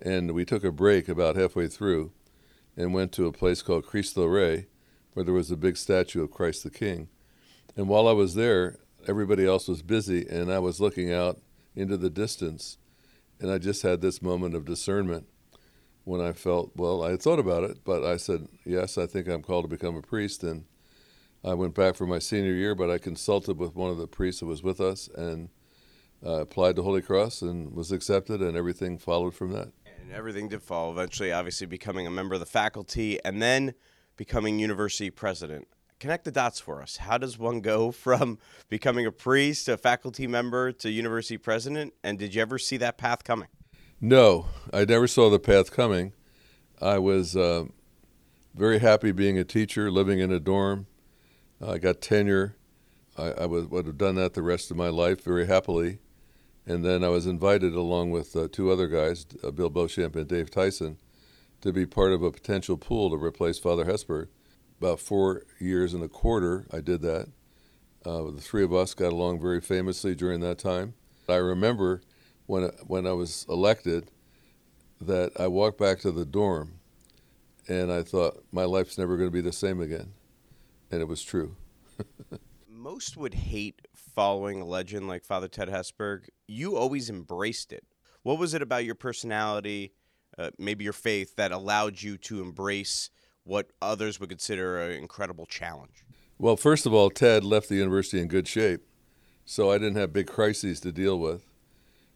And 0.00 0.30
we 0.30 0.44
took 0.44 0.62
a 0.62 0.70
break 0.70 1.08
about 1.08 1.34
halfway 1.34 1.66
through 1.66 2.12
and 2.76 2.92
went 2.92 3.12
to 3.12 3.26
a 3.26 3.32
place 3.32 3.62
called 3.62 3.86
Cristo 3.86 4.26
Rey, 4.26 4.66
where 5.14 5.24
there 5.24 5.34
was 5.34 5.50
a 5.50 5.56
big 5.56 5.76
statue 5.76 6.22
of 6.22 6.30
Christ 6.30 6.62
the 6.62 6.70
King. 6.70 7.08
And 7.76 7.88
while 7.88 8.06
I 8.06 8.12
was 8.12 8.34
there, 8.34 8.78
everybody 9.08 9.46
else 9.46 9.68
was 9.68 9.82
busy, 9.82 10.26
and 10.28 10.52
I 10.52 10.58
was 10.58 10.80
looking 10.80 11.12
out 11.12 11.40
into 11.74 11.96
the 11.96 12.10
distance. 12.10 12.78
And 13.40 13.50
I 13.50 13.58
just 13.58 13.82
had 13.82 14.00
this 14.00 14.22
moment 14.22 14.54
of 14.54 14.64
discernment 14.64 15.26
when 16.04 16.20
I 16.20 16.32
felt, 16.32 16.72
well, 16.76 17.02
I 17.02 17.10
had 17.10 17.22
thought 17.22 17.38
about 17.38 17.64
it, 17.64 17.78
but 17.84 18.04
I 18.04 18.16
said, 18.16 18.48
yes, 18.64 18.96
I 18.96 19.06
think 19.06 19.28
I'm 19.28 19.42
called 19.42 19.64
to 19.64 19.68
become 19.68 19.96
a 19.96 20.02
priest. 20.02 20.42
And 20.44 20.64
I 21.44 21.54
went 21.54 21.74
back 21.74 21.96
for 21.96 22.06
my 22.06 22.18
senior 22.18 22.52
year, 22.52 22.74
but 22.74 22.90
I 22.90 22.98
consulted 22.98 23.58
with 23.58 23.74
one 23.74 23.90
of 23.90 23.98
the 23.98 24.06
priests 24.06 24.40
that 24.40 24.46
was 24.46 24.62
with 24.62 24.80
us 24.80 25.08
and 25.14 25.48
uh, 26.24 26.40
applied 26.40 26.76
to 26.76 26.82
Holy 26.82 27.02
Cross 27.02 27.42
and 27.42 27.74
was 27.74 27.92
accepted, 27.92 28.40
and 28.40 28.56
everything 28.56 28.98
followed 28.98 29.34
from 29.34 29.52
that. 29.52 29.72
And 30.06 30.14
everything 30.14 30.48
did 30.48 30.62
fall. 30.62 30.92
Eventually, 30.92 31.32
obviously, 31.32 31.66
becoming 31.66 32.06
a 32.06 32.10
member 32.10 32.34
of 32.34 32.40
the 32.40 32.46
faculty 32.46 33.18
and 33.24 33.42
then 33.42 33.74
becoming 34.16 34.60
university 34.60 35.10
president. 35.10 35.66
Connect 35.98 36.24
the 36.24 36.30
dots 36.30 36.60
for 36.60 36.80
us. 36.80 36.98
How 36.98 37.18
does 37.18 37.38
one 37.38 37.60
go 37.60 37.90
from 37.90 38.38
becoming 38.68 39.04
a 39.04 39.10
priest 39.10 39.66
to 39.66 39.72
a 39.72 39.76
faculty 39.76 40.28
member 40.28 40.70
to 40.70 40.90
university 40.90 41.38
president? 41.38 41.92
And 42.04 42.20
did 42.20 42.36
you 42.36 42.42
ever 42.42 42.56
see 42.56 42.76
that 42.76 42.98
path 42.98 43.24
coming? 43.24 43.48
No, 44.00 44.46
I 44.72 44.84
never 44.84 45.08
saw 45.08 45.28
the 45.28 45.40
path 45.40 45.72
coming. 45.72 46.12
I 46.80 46.98
was 46.98 47.34
uh, 47.34 47.64
very 48.54 48.78
happy 48.78 49.10
being 49.10 49.38
a 49.38 49.44
teacher, 49.44 49.90
living 49.90 50.20
in 50.20 50.30
a 50.30 50.38
dorm. 50.38 50.86
I 51.60 51.78
got 51.78 52.00
tenure. 52.00 52.54
I, 53.18 53.32
I 53.32 53.46
would, 53.46 53.72
would 53.72 53.86
have 53.86 53.98
done 53.98 54.14
that 54.14 54.34
the 54.34 54.42
rest 54.42 54.70
of 54.70 54.76
my 54.76 54.88
life 54.88 55.24
very 55.24 55.46
happily. 55.46 55.98
And 56.66 56.84
then 56.84 57.04
I 57.04 57.08
was 57.08 57.26
invited, 57.26 57.74
along 57.74 58.10
with 58.10 58.34
uh, 58.34 58.48
two 58.50 58.70
other 58.70 58.88
guys, 58.88 59.24
uh, 59.44 59.52
Bill 59.52 59.70
Beauchamp 59.70 60.16
and 60.16 60.26
Dave 60.26 60.50
Tyson, 60.50 60.98
to 61.60 61.72
be 61.72 61.86
part 61.86 62.12
of 62.12 62.22
a 62.22 62.32
potential 62.32 62.76
pool 62.76 63.10
to 63.10 63.16
replace 63.16 63.58
Father 63.58 63.84
Hesburgh. 63.84 64.28
About 64.80 65.00
four 65.00 65.44
years 65.58 65.94
and 65.94 66.02
a 66.02 66.08
quarter, 66.08 66.66
I 66.72 66.80
did 66.80 67.02
that. 67.02 67.28
Uh, 68.04 68.30
the 68.30 68.40
three 68.40 68.64
of 68.64 68.74
us 68.74 68.94
got 68.94 69.12
along 69.12 69.40
very 69.40 69.60
famously 69.60 70.14
during 70.14 70.40
that 70.40 70.58
time. 70.58 70.94
I 71.28 71.36
remember 71.36 72.02
when 72.46 72.64
when 72.86 73.06
I 73.06 73.12
was 73.12 73.46
elected 73.48 74.10
that 75.00 75.32
I 75.40 75.46
walked 75.48 75.78
back 75.78 76.00
to 76.00 76.12
the 76.12 76.24
dorm, 76.24 76.78
and 77.68 77.90
I 77.90 78.02
thought 78.02 78.44
my 78.52 78.64
life's 78.64 78.98
never 78.98 79.16
going 79.16 79.28
to 79.28 79.32
be 79.32 79.40
the 79.40 79.52
same 79.52 79.80
again, 79.80 80.12
and 80.90 81.00
it 81.00 81.08
was 81.08 81.22
true. 81.22 81.56
Most 82.86 83.16
would 83.16 83.34
hate 83.34 83.82
following 83.96 84.60
a 84.60 84.64
legend 84.64 85.08
like 85.08 85.24
Father 85.24 85.48
Ted 85.48 85.68
Hesburgh. 85.68 86.28
You 86.46 86.76
always 86.76 87.10
embraced 87.10 87.72
it. 87.72 87.84
What 88.22 88.38
was 88.38 88.54
it 88.54 88.62
about 88.62 88.84
your 88.84 88.94
personality, 88.94 89.92
uh, 90.38 90.50
maybe 90.56 90.84
your 90.84 90.92
faith, 90.92 91.34
that 91.34 91.50
allowed 91.50 92.00
you 92.00 92.16
to 92.18 92.40
embrace 92.40 93.10
what 93.42 93.72
others 93.82 94.20
would 94.20 94.28
consider 94.28 94.80
an 94.80 94.92
incredible 94.92 95.46
challenge? 95.46 96.04
Well, 96.38 96.56
first 96.56 96.86
of 96.86 96.94
all, 96.94 97.10
Ted 97.10 97.42
left 97.42 97.68
the 97.68 97.74
university 97.74 98.20
in 98.20 98.28
good 98.28 98.46
shape, 98.46 98.86
so 99.44 99.68
I 99.68 99.78
didn't 99.78 99.96
have 99.96 100.12
big 100.12 100.28
crises 100.28 100.78
to 100.82 100.92
deal 100.92 101.18
with. 101.18 101.42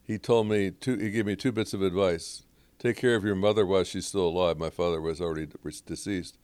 He 0.05 0.19
told 0.19 0.47
me 0.47 0.71
two. 0.71 0.97
He 0.99 1.11
gave 1.11 1.27
me 1.27 1.35
two 1.35 1.51
bits 1.51 1.75
of 1.75 1.83
advice: 1.83 2.45
take 2.79 2.97
care 2.97 3.17
of 3.17 3.25
your 3.25 3.35
mother 3.35 3.67
while 3.67 3.83
she's 3.83 4.07
still 4.07 4.29
alive. 4.29 4.57
My 4.57 4.71
father 4.71 5.01
was 5.01 5.21
already 5.21 5.49
deceased, 5.85 6.39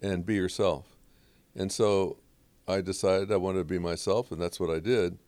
and 0.00 0.24
be 0.24 0.36
yourself. 0.36 0.86
And 1.56 1.72
so, 1.72 2.18
I 2.68 2.80
decided 2.80 3.30
I 3.30 3.36
wanted 3.36 3.58
to 3.58 3.64
be 3.64 3.78
myself, 3.78 4.30
and 4.30 4.40
that's 4.40 4.58
what 4.58 4.70
I 4.70 4.80
did. 4.80 5.18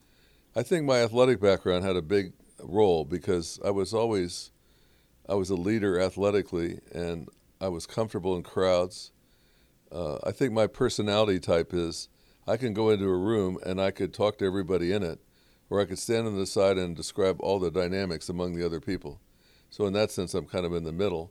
I 0.57 0.63
think 0.63 0.85
my 0.85 1.03
athletic 1.03 1.41
background 1.41 1.85
had 1.85 1.97
a 1.97 2.03
big 2.03 2.33
role 2.63 3.05
because 3.05 3.61
I 3.65 3.71
was 3.71 3.95
always, 3.95 4.51
I 5.29 5.35
was 5.35 5.51
a 5.51 5.55
leader 5.55 6.01
athletically, 6.01 6.81
and 6.93 7.29
I 7.61 7.69
was 7.69 7.87
comfortable 7.87 8.37
in 8.37 8.43
crowds. 8.43 9.13
Uh, 9.93 10.19
I 10.25 10.33
think 10.33 10.53
my 10.53 10.67
personality 10.67 11.39
type 11.39 11.73
is 11.73 12.09
I 12.47 12.57
can 12.57 12.73
go 12.73 12.91
into 12.91 13.07
a 13.07 13.17
room 13.17 13.59
and 13.65 13.81
I 13.81 13.91
could 13.91 14.13
talk 14.13 14.39
to 14.39 14.45
everybody 14.47 14.93
in 14.93 15.03
it 15.03 15.21
or 15.71 15.81
I 15.81 15.85
could 15.85 15.99
stand 15.99 16.27
on 16.27 16.37
the 16.37 16.47
side 16.47 16.79
and 16.79 16.97
describe 16.97 17.41
all 17.41 17.59
the 17.59 17.71
dynamics 17.71 18.29
among 18.29 18.55
the 18.55 18.65
other 18.65 18.81
people. 18.81 19.21
So, 19.71 19.87
in 19.87 19.93
that 19.93 20.11
sense, 20.11 20.35
I'm 20.35 20.47
kind 20.47 20.65
of 20.65 20.73
in 20.73 20.85
the 20.85 20.93
middle. 20.93 21.31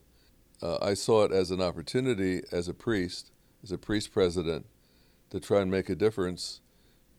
Uh, 0.62 0.78
I 0.80 0.94
saw 0.94 1.24
it 1.24 1.32
as 1.32 1.50
an 1.50 1.60
opportunity 1.60 2.42
as 2.52 2.68
a 2.68 2.74
priest, 2.74 3.32
as 3.62 3.72
a 3.72 3.78
priest 3.78 4.12
president, 4.12 4.66
to 5.30 5.40
try 5.40 5.60
and 5.60 5.70
make 5.70 5.88
a 5.88 5.94
difference 5.94 6.60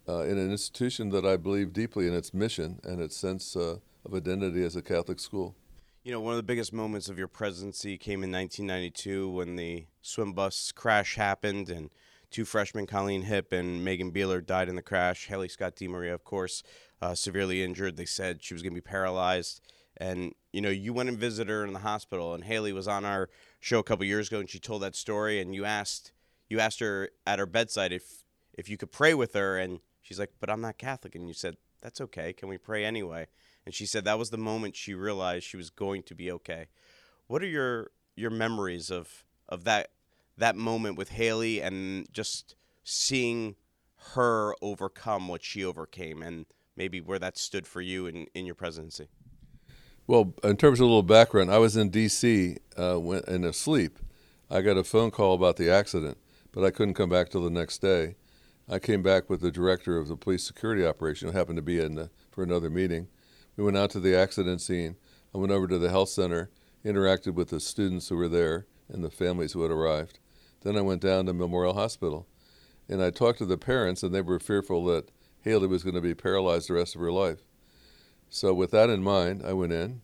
uh, 0.08 0.22
in 0.22 0.38
an 0.38 0.52
institution 0.52 1.10
that 1.10 1.26
I 1.26 1.38
believe 1.38 1.74
deeply 1.74 2.08
in 2.08 2.14
its 2.14 2.34
mission 2.34 2.80
and 2.84 3.02
its 3.02 3.16
sense 3.16 3.56
uh, 3.56 3.78
of 4.06 4.14
identity 4.14 4.64
as 4.64 4.76
a 4.76 4.82
Catholic 4.82 5.20
school. 5.20 5.56
You 6.04 6.12
know, 6.14 6.22
one 6.22 6.34
of 6.34 6.38
the 6.38 6.44
biggest 6.44 6.74
moments 6.74 7.10
of 7.10 7.18
your 7.18 7.28
presidency 7.28 7.98
came 7.98 8.24
in 8.24 8.32
1992 8.32 9.30
when 9.30 9.56
the 9.56 9.86
swim 10.02 10.34
bus 10.34 10.72
crash 10.72 11.16
happened 11.16 11.70
and 11.70 11.90
two 12.32 12.46
freshmen, 12.46 12.88
Colleen 12.88 13.26
Hipp 13.26 13.52
and 13.52 13.84
Megan 13.84 14.12
Beeler, 14.12 14.46
died 14.46 14.70
in 14.70 14.76
the 14.76 14.82
crash. 14.82 15.28
Haley 15.28 15.50
Scott 15.50 15.76
DeMaria, 15.76 16.14
of 16.14 16.24
course, 16.24 16.64
uh, 17.02 17.14
severely 17.14 17.64
injured. 17.64 17.98
They 17.98 18.06
said 18.06 18.44
she 18.44 18.54
was 18.54 18.64
going 18.64 18.74
to 18.74 18.82
be 18.82 18.82
paralyzed. 18.82 19.62
And, 19.98 20.34
you 20.54 20.62
know, 20.62 20.70
you 20.70 20.94
went 20.94 21.10
and 21.10 21.18
visited 21.18 21.52
her 21.52 21.66
in 21.66 21.74
the 21.74 21.80
hospital, 21.80 22.34
and 22.34 22.44
Haley 22.44 22.72
was 22.72 22.88
on 22.88 23.04
our 23.04 23.30
show 23.60 23.80
a 23.80 23.84
couple 23.84 24.06
years 24.06 24.30
ago, 24.30 24.40
and 24.40 24.50
she 24.50 24.60
told 24.60 24.82
that 24.82 24.96
story, 24.96 25.42
and 25.42 25.54
you 25.54 25.66
asked 25.66 26.14
you 26.50 26.60
asked 26.60 26.80
her 26.80 27.10
at 27.26 27.40
her 27.40 27.46
bedside 27.46 27.92
if 27.92 28.26
if 28.54 28.70
you 28.70 28.78
could 28.78 28.92
pray 28.92 29.14
with 29.14 29.34
her, 29.34 29.58
and 29.58 29.80
she's 30.02 30.20
like, 30.20 30.32
"But 30.40 30.50
I'm 30.50 30.62
not 30.62 30.78
Catholic," 30.78 31.16
and 31.16 31.28
you 31.28 31.34
said, 31.34 31.58
"That's 31.82 32.02
okay. 32.02 32.34
Can 32.34 32.50
we 32.50 32.58
pray 32.58 32.84
anyway?" 32.84 33.28
And 33.66 33.74
she 33.74 33.86
said 33.86 34.04
that 34.06 34.20
was 34.20 34.32
the 34.32 34.38
moment 34.38 34.76
she 34.76 34.94
realized 34.94 35.46
she 35.46 35.58
was 35.58 35.70
going 35.70 36.04
to 36.04 36.16
be 36.16 36.32
okay. 36.32 36.68
What 37.28 37.44
are 37.44 37.48
your 37.48 37.92
your 38.16 38.32
memories 38.32 38.90
of 38.90 39.24
of 39.48 39.64
that 39.64 39.92
that 40.38 40.56
moment 40.56 40.98
with 40.98 41.10
Haley 41.10 41.62
and 41.62 42.12
just 42.12 42.56
seeing 42.84 43.56
her 44.14 44.56
overcome 44.62 45.28
what 45.28 45.44
she 45.44 45.64
overcame 45.64 46.22
and 46.22 46.46
maybe 46.76 47.02
where 47.02 47.20
that 47.20 47.38
stood 47.38 47.68
for 47.68 47.82
you 47.82 48.08
in, 48.08 48.26
in 48.34 48.46
your 48.46 48.56
presidency? 48.56 49.10
Well, 50.08 50.34
in 50.44 50.58
terms 50.58 50.80
of 50.80 50.86
a 50.86 50.88
little 50.88 51.04
background, 51.04 51.52
I 51.52 51.60
was 51.60 51.78
in 51.78 51.90
D.C. 51.90 52.58
Uh, 52.76 52.96
when, 52.96 53.22
and 53.28 53.46
asleep. 53.46 54.00
I 54.50 54.62
got 54.62 54.78
a 54.78 54.84
phone 54.84 55.12
call 55.12 55.36
about 55.36 55.58
the 55.58 55.70
accident, 55.70 56.18
but 56.52 56.64
I 56.64 56.72
couldn't 56.72 56.96
come 56.96 57.10
back 57.10 57.30
till 57.30 57.44
the 57.44 57.50
next 57.50 57.80
day. 57.80 58.16
I 58.68 58.80
came 58.80 59.02
back 59.02 59.30
with 59.30 59.42
the 59.42 59.52
director 59.52 59.98
of 59.98 60.08
the 60.08 60.16
police 60.16 60.44
security 60.44 60.86
operation, 60.86 61.28
who 61.28 61.38
happened 61.38 61.58
to 61.58 61.64
be 61.64 61.80
in 61.80 61.96
the, 61.96 62.10
for 62.32 62.44
another 62.44 62.70
meeting. 62.70 63.08
We 63.58 63.64
went 63.64 63.78
out 63.78 63.90
to 63.92 64.00
the 64.00 64.16
accident 64.16 64.62
scene. 64.62 64.96
I 65.34 65.38
went 65.38 65.52
over 65.52 65.68
to 65.68 65.80
the 65.80 65.90
health 65.90 66.10
center, 66.10 66.50
interacted 66.86 67.34
with 67.34 67.50
the 67.50 67.60
students 67.60 68.10
who 68.10 68.16
were 68.16 68.30
there 68.30 68.68
and 68.88 69.04
the 69.04 69.10
families 69.10 69.54
who 69.54 69.64
had 69.64 69.72
arrived. 69.72 70.20
Then 70.62 70.78
I 70.78 70.82
went 70.82 71.02
down 71.02 71.26
to 71.26 71.34
Memorial 71.34 71.74
Hospital, 71.74 72.28
and 72.88 73.02
I 73.02 73.10
talked 73.12 73.40
to 73.40 73.46
the 73.46 73.58
parents, 73.58 74.04
and 74.04 74.14
they 74.14 74.22
were 74.22 74.40
fearful 74.40 74.86
that 74.86 75.10
Haley 75.42 75.68
was 75.68 75.84
going 75.84 75.96
to 75.96 76.02
be 76.02 76.16
paralyzed 76.16 76.70
the 76.70 76.74
rest 76.74 76.96
of 76.96 77.02
her 77.02 77.12
life. 77.12 77.40
So 78.30 78.54
with 78.54 78.72
that 78.72 78.90
in 78.90 79.02
mind, 79.02 79.44
I 79.46 79.54
went 79.54 79.74
in, 79.74 80.02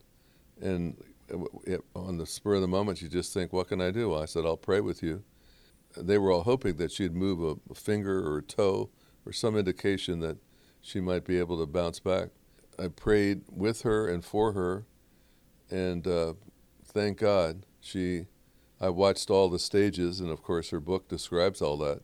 and 0.61 0.97
uh, 1.31 1.77
on 1.95 2.17
the 2.17 2.25
spur 2.25 2.55
of 2.55 2.61
the 2.61 2.67
moment, 2.67 3.01
you 3.01 3.09
just 3.09 3.33
think, 3.33 3.51
"What 3.51 3.67
can 3.67 3.81
I 3.81 3.91
do?" 3.91 4.15
I 4.15 4.25
said, 4.25 4.45
"I'll 4.45 4.57
pray 4.57 4.79
with 4.79 5.03
you." 5.03 5.23
They 5.97 6.17
were 6.17 6.31
all 6.31 6.43
hoping 6.43 6.77
that 6.77 6.91
she'd 6.91 7.13
move 7.13 7.41
a, 7.41 7.71
a 7.71 7.75
finger 7.75 8.27
or 8.27 8.39
a 8.39 8.43
toe 8.43 8.89
or 9.25 9.31
some 9.31 9.57
indication 9.57 10.19
that 10.19 10.37
she 10.81 10.99
might 10.99 11.25
be 11.25 11.39
able 11.39 11.59
to 11.59 11.65
bounce 11.65 11.99
back. 11.99 12.29
I 12.77 12.89
prayed 12.89 13.41
with 13.49 13.81
her 13.81 14.07
and 14.07 14.23
for 14.23 14.51
her, 14.51 14.85
and 15.69 16.05
uh, 16.05 16.33
thank 16.85 17.19
God 17.19 17.65
she. 17.79 18.27
I 18.79 18.89
watched 18.89 19.29
all 19.29 19.49
the 19.49 19.57
stages, 19.57 20.19
and 20.19 20.29
of 20.29 20.43
course, 20.43 20.69
her 20.71 20.81
book 20.81 21.07
describes 21.07 21.61
all 21.61 21.77
that. 21.77 22.01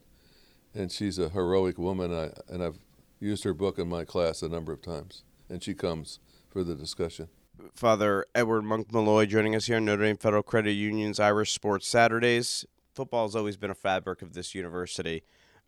And 0.73 0.89
she's 0.89 1.19
a 1.19 1.27
heroic 1.27 1.77
woman, 1.77 2.13
I, 2.13 2.31
and 2.47 2.63
I've 2.63 2.79
used 3.19 3.43
her 3.43 3.53
book 3.53 3.77
in 3.77 3.89
my 3.89 4.05
class 4.05 4.41
a 4.41 4.47
number 4.47 4.71
of 4.71 4.81
times, 4.81 5.23
and 5.49 5.61
she 5.61 5.73
comes 5.73 6.19
for 6.49 6.63
the 6.63 6.73
discussion. 6.73 7.27
Father 7.75 8.25
Edward 8.33 8.63
Monk 8.63 8.91
Malloy 8.91 9.25
joining 9.25 9.55
us 9.55 9.65
here 9.65 9.77
on 9.77 9.85
Notre 9.85 10.03
Dame 10.03 10.17
Federal 10.17 10.43
Credit 10.43 10.71
Union's 10.71 11.19
Irish 11.19 11.51
Sports 11.51 11.87
Saturdays. 11.87 12.65
Football 12.93 13.27
has 13.27 13.35
always 13.35 13.57
been 13.57 13.71
a 13.71 13.75
fabric 13.75 14.21
of 14.21 14.33
this 14.33 14.53
university. 14.53 15.23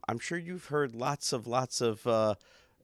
I'm 0.07 0.19
sure 0.19 0.37
you've 0.37 0.65
heard 0.65 0.93
lots 0.93 1.31
of 1.31 1.47
lots 1.47 1.79
of 1.81 2.05
uh, 2.05 2.35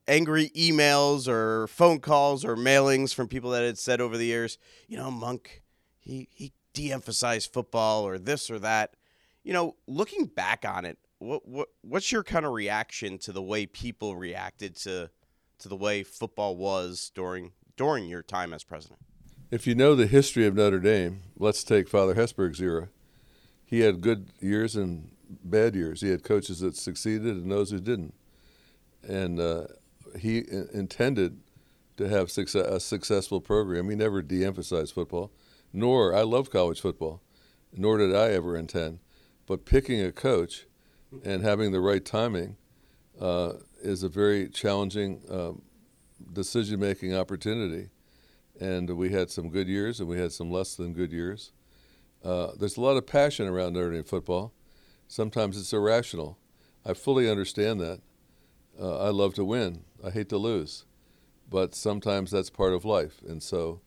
angry 0.08 0.50
emails 0.56 1.28
or 1.28 1.68
phone 1.68 2.00
calls 2.00 2.46
or 2.46 2.56
mailings 2.56 3.14
from 3.14 3.28
people 3.28 3.52
that 3.52 3.64
had 3.64 3.78
said 3.78 4.02
over 4.02 4.18
the 4.18 4.26
years, 4.26 4.58
you 4.88 4.98
know, 4.98 5.12
Monk, 5.12 5.62
he 6.00 6.28
he 6.32 6.54
de-emphasized 6.74 7.52
football 7.52 8.06
or 8.06 8.18
this 8.18 8.50
or 8.50 8.60
that. 8.60 8.96
You 9.44 9.54
know, 9.54 9.76
looking 9.88 10.26
back 10.26 10.66
on 10.66 10.86
it, 10.86 10.98
what 11.20 11.48
what 11.48 11.70
what's 11.82 12.12
your 12.12 12.24
kind 12.24 12.46
of 12.46 12.54
reaction 12.54 13.18
to 13.20 13.32
the 13.32 13.42
way 13.42 13.66
people 13.66 14.16
reacted 14.16 14.76
to 14.78 15.10
to 15.60 15.70
the 15.70 15.76
way 15.76 16.04
football 16.04 16.56
was 16.56 17.12
during 17.14 17.52
during 17.78 18.08
your 18.08 18.24
time 18.24 18.54
as 18.54 18.64
president? 18.64 19.00
If 19.52 19.66
you 19.66 19.76
know 19.76 19.96
the 19.96 20.08
history 20.08 20.46
of 20.46 20.56
Notre 20.56 20.80
Dame, 20.80 21.22
let's 21.38 21.64
take 21.64 21.90
Father 21.90 22.16
Hesburgh's 22.16 22.62
era. 22.62 22.90
He 23.70 23.82
had 23.82 24.02
good 24.02 24.30
years 24.40 24.76
and 24.76 25.12
bad 25.44 25.76
years. 25.76 26.02
He 26.02 26.10
had 26.10 26.24
coaches 26.24 26.60
that 26.62 26.76
succeeded 26.76 27.36
and 27.36 27.52
those 27.52 27.70
who 27.70 27.80
didn't. 27.80 28.16
And 29.08 29.40
uh, 29.40 29.68
he 30.20 30.44
intended 30.74 31.40
to 31.98 32.10
have 32.10 32.32
success, 32.32 32.66
a 32.66 32.80
successful 32.80 33.40
program. 33.40 33.88
He 33.92 33.96
never 33.96 34.24
de 34.24 34.44
emphasized 34.44 34.96
football, 34.96 35.32
nor, 35.72 36.16
I 36.16 36.24
love 36.24 36.50
college 36.50 36.82
football, 36.82 37.22
nor 37.72 38.00
did 38.00 38.16
I 38.16 38.32
ever 38.32 38.58
intend. 38.58 39.02
But 39.46 39.66
picking 39.66 40.02
a 40.02 40.12
coach 40.12 40.66
and 41.24 41.44
having 41.44 41.72
the 41.72 41.80
right 41.80 42.04
timing 42.04 42.58
uh, 43.22 43.54
is 43.84 44.02
a 44.02 44.10
very 44.10 44.50
challenging 44.50 45.22
um, 45.30 45.62
decision 46.34 46.80
making 46.80 47.16
opportunity. 47.16 47.90
And 48.60 48.90
we 48.98 49.12
had 49.12 49.30
some 49.30 49.50
good 49.50 49.68
years 49.68 50.00
and 50.00 50.10
we 50.10 50.18
had 50.18 50.32
some 50.32 50.50
less 50.50 50.74
than 50.74 50.94
good 50.94 51.12
years. 51.12 51.52
Uh, 52.24 52.52
there's 52.60 52.78
a 52.78 52.82
lot 52.82 52.98
of 52.98 53.06
passion 53.06 53.48
around 53.48 53.74
Notre 53.74 53.92
Dame 53.92 54.04
football. 54.04 54.54
Sometimes 55.08 55.58
it's 55.58 55.74
irrational. 55.74 56.38
I 56.86 56.94
fully 56.94 57.30
understand 57.30 57.80
that. 57.80 58.02
Uh, 58.80 58.98
I 58.98 59.10
love 59.10 59.34
to 59.36 59.46
win. 59.46 59.84
I 60.06 60.10
hate 60.10 60.30
to 60.30 60.38
lose. 60.38 60.86
But 61.50 61.74
sometimes 61.76 62.32
that's 62.32 62.50
part 62.50 62.74
of 62.74 62.86
life. 62.86 63.22
And 63.28 63.42
so 63.42 63.82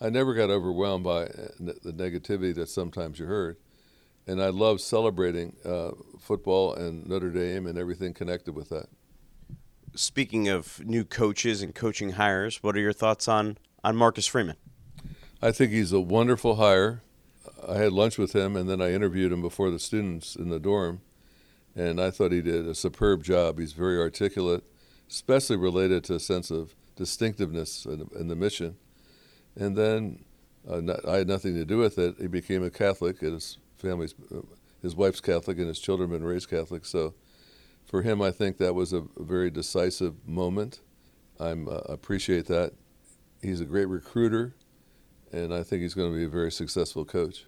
I 0.00 0.10
never 0.10 0.34
got 0.34 0.50
overwhelmed 0.50 1.04
by 1.04 1.24
uh, 1.24 1.48
the 1.58 1.92
negativity 1.92 2.54
that 2.54 2.68
sometimes 2.68 3.18
you 3.18 3.26
heard. 3.26 3.56
And 4.26 4.42
I 4.42 4.48
love 4.48 4.80
celebrating 4.80 5.56
uh, 5.64 5.90
football 6.18 6.74
and 6.74 7.06
Notre 7.06 7.30
Dame 7.30 7.66
and 7.66 7.78
everything 7.78 8.14
connected 8.14 8.54
with 8.54 8.68
that. 8.68 8.86
Speaking 9.96 10.48
of 10.48 10.80
new 10.86 11.04
coaches 11.04 11.62
and 11.62 11.74
coaching 11.74 12.10
hires, 12.10 12.62
what 12.62 12.76
are 12.76 12.80
your 12.80 12.92
thoughts 12.92 13.26
on, 13.26 13.58
on 13.82 13.96
Marcus 13.96 14.26
Freeman? 14.26 14.56
I 15.42 15.50
think 15.50 15.72
he's 15.72 15.92
a 15.92 16.00
wonderful 16.00 16.56
hire. 16.56 17.02
I 17.68 17.78
had 17.78 17.92
lunch 17.92 18.18
with 18.18 18.34
him 18.34 18.56
and 18.56 18.68
then 18.68 18.80
I 18.80 18.92
interviewed 18.92 19.32
him 19.32 19.42
before 19.42 19.70
the 19.70 19.78
students 19.78 20.36
in 20.36 20.48
the 20.48 20.60
dorm 20.60 21.00
and 21.76 22.00
I 22.00 22.10
thought 22.10 22.32
he 22.32 22.42
did 22.42 22.66
a 22.66 22.74
superb 22.74 23.22
job. 23.22 23.58
He's 23.58 23.72
very 23.72 23.98
articulate, 23.98 24.64
especially 25.08 25.56
related 25.56 26.04
to 26.04 26.14
a 26.14 26.20
sense 26.20 26.50
of 26.50 26.74
distinctiveness 26.96 27.86
in, 27.86 28.28
the 28.28 28.36
mission. 28.36 28.76
And 29.56 29.76
then 29.76 30.24
uh, 30.68 30.80
not, 30.80 31.06
I 31.08 31.16
had 31.18 31.28
nothing 31.28 31.54
to 31.54 31.64
do 31.64 31.78
with 31.78 31.98
it. 31.98 32.16
He 32.20 32.26
became 32.26 32.62
a 32.62 32.70
Catholic, 32.70 33.22
and 33.22 33.34
his 33.34 33.58
family's, 33.78 34.14
uh, 34.34 34.40
his 34.82 34.94
wife's 34.94 35.20
Catholic, 35.20 35.58
and 35.58 35.68
his 35.68 35.78
children 35.78 36.10
been 36.10 36.24
raised 36.24 36.50
Catholic. 36.50 36.84
So, 36.84 37.14
for 37.86 38.02
him, 38.02 38.20
I 38.20 38.30
think 38.30 38.58
that 38.58 38.74
was 38.74 38.92
a, 38.92 39.04
a 39.18 39.22
very 39.22 39.50
decisive 39.50 40.28
moment. 40.28 40.80
I 41.38 41.52
uh, 41.52 41.82
appreciate 41.88 42.46
that. 42.46 42.72
He's 43.42 43.60
a 43.60 43.64
great 43.64 43.86
recruiter, 43.86 44.54
and 45.32 45.54
I 45.54 45.62
think 45.62 45.82
he's 45.82 45.94
going 45.94 46.12
to 46.12 46.16
be 46.16 46.24
a 46.24 46.28
very 46.28 46.52
successful 46.52 47.04
coach. 47.04 47.46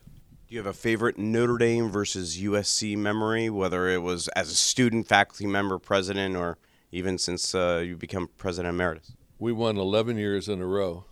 Do 0.52 0.56
you 0.56 0.62
have 0.62 0.70
a 0.70 0.78
favorite 0.78 1.16
Notre 1.16 1.56
Dame 1.56 1.88
versus 1.88 2.36
USC 2.36 2.94
memory, 2.94 3.48
whether 3.48 3.88
it 3.88 4.02
was 4.02 4.28
as 4.36 4.50
a 4.50 4.54
student, 4.54 5.08
faculty 5.08 5.46
member, 5.46 5.78
president, 5.78 6.36
or 6.36 6.58
even 6.90 7.16
since 7.16 7.54
uh, 7.54 7.82
you 7.82 7.96
become 7.96 8.28
president 8.36 8.74
emeritus? 8.74 9.14
We 9.38 9.52
won 9.52 9.78
11 9.78 10.18
years 10.18 10.50
in 10.50 10.60
a 10.60 10.66
row, 10.66 11.06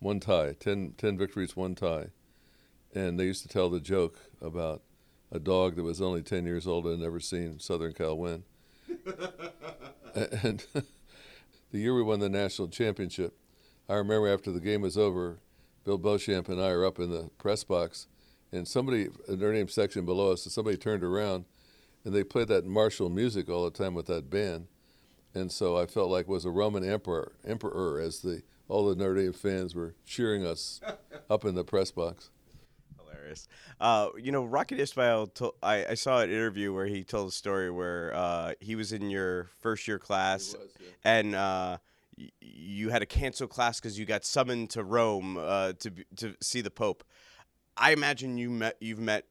one 0.00 0.20
tie, 0.20 0.52
10, 0.60 0.96
10 0.98 1.16
victories, 1.16 1.56
one 1.56 1.74
tie. 1.74 2.08
And 2.94 3.18
they 3.18 3.24
used 3.24 3.40
to 3.40 3.48
tell 3.48 3.70
the 3.70 3.80
joke 3.80 4.18
about 4.42 4.82
a 5.32 5.38
dog 5.38 5.76
that 5.76 5.82
was 5.82 6.02
only 6.02 6.20
10 6.20 6.44
years 6.44 6.66
old 6.66 6.84
and 6.86 7.00
never 7.00 7.20
seen 7.20 7.58
Southern 7.58 7.94
Cal 7.94 8.18
win. 8.18 8.44
and 10.14 10.66
the 10.74 11.78
year 11.78 11.94
we 11.94 12.02
won 12.02 12.20
the 12.20 12.28
national 12.28 12.68
championship, 12.68 13.34
I 13.88 13.94
remember 13.94 14.28
after 14.28 14.52
the 14.52 14.60
game 14.60 14.82
was 14.82 14.98
over, 14.98 15.38
Bill 15.84 15.96
Beauchamp 15.96 16.50
and 16.50 16.60
I 16.60 16.68
are 16.68 16.84
up 16.84 16.98
in 16.98 17.10
the 17.10 17.30
press 17.38 17.64
box 17.64 18.08
and 18.54 18.68
somebody 18.68 19.08
in 19.28 19.38
their 19.38 19.52
name 19.52 19.68
section 19.68 20.04
below 20.04 20.32
us, 20.32 20.44
and 20.44 20.52
somebody 20.52 20.76
turned 20.76 21.02
around, 21.02 21.44
and 22.04 22.14
they 22.14 22.22
played 22.22 22.48
that 22.48 22.64
martial 22.64 23.08
music 23.10 23.48
all 23.48 23.64
the 23.64 23.70
time 23.70 23.94
with 23.94 24.06
that 24.06 24.30
band, 24.30 24.68
and 25.34 25.50
so 25.50 25.76
I 25.76 25.86
felt 25.86 26.10
like 26.10 26.28
was 26.28 26.44
a 26.44 26.50
Roman 26.50 26.88
emperor, 26.88 27.32
emperor 27.44 28.00
as 28.00 28.20
the 28.20 28.42
all 28.68 28.88
the 28.88 28.94
Notre 28.94 29.16
Dame 29.16 29.32
fans 29.32 29.74
were 29.74 29.94
cheering 30.06 30.46
us 30.46 30.80
up 31.30 31.44
in 31.44 31.54
the 31.54 31.64
press 31.64 31.90
box. 31.90 32.30
Hilarious. 32.98 33.46
Uh, 33.80 34.08
you 34.18 34.32
know, 34.32 34.44
Rocket 34.44 34.80
Ismail. 34.80 35.30
I, 35.62 35.86
I 35.86 35.94
saw 35.94 36.20
an 36.20 36.30
interview 36.30 36.72
where 36.72 36.86
he 36.86 37.04
told 37.04 37.28
a 37.28 37.32
story 37.32 37.70
where 37.70 38.14
uh, 38.14 38.52
he 38.60 38.76
was 38.76 38.92
in 38.92 39.10
your 39.10 39.50
first 39.60 39.86
year 39.86 39.98
class, 39.98 40.54
was, 40.54 40.68
yeah. 40.80 40.86
and 41.04 41.34
uh, 41.34 41.78
y- 42.16 42.30
you 42.40 42.88
had 42.88 43.00
to 43.00 43.06
cancel 43.06 43.46
class 43.46 43.80
because 43.80 43.98
you 43.98 44.06
got 44.06 44.24
summoned 44.24 44.70
to 44.70 44.84
Rome 44.84 45.36
uh, 45.36 45.72
to 45.80 45.90
to 46.16 46.36
see 46.40 46.60
the 46.60 46.70
Pope. 46.70 47.04
I 47.76 47.92
imagine 47.92 48.38
you 48.38 48.50
met 48.50 48.76
you've 48.80 48.98
met 48.98 49.26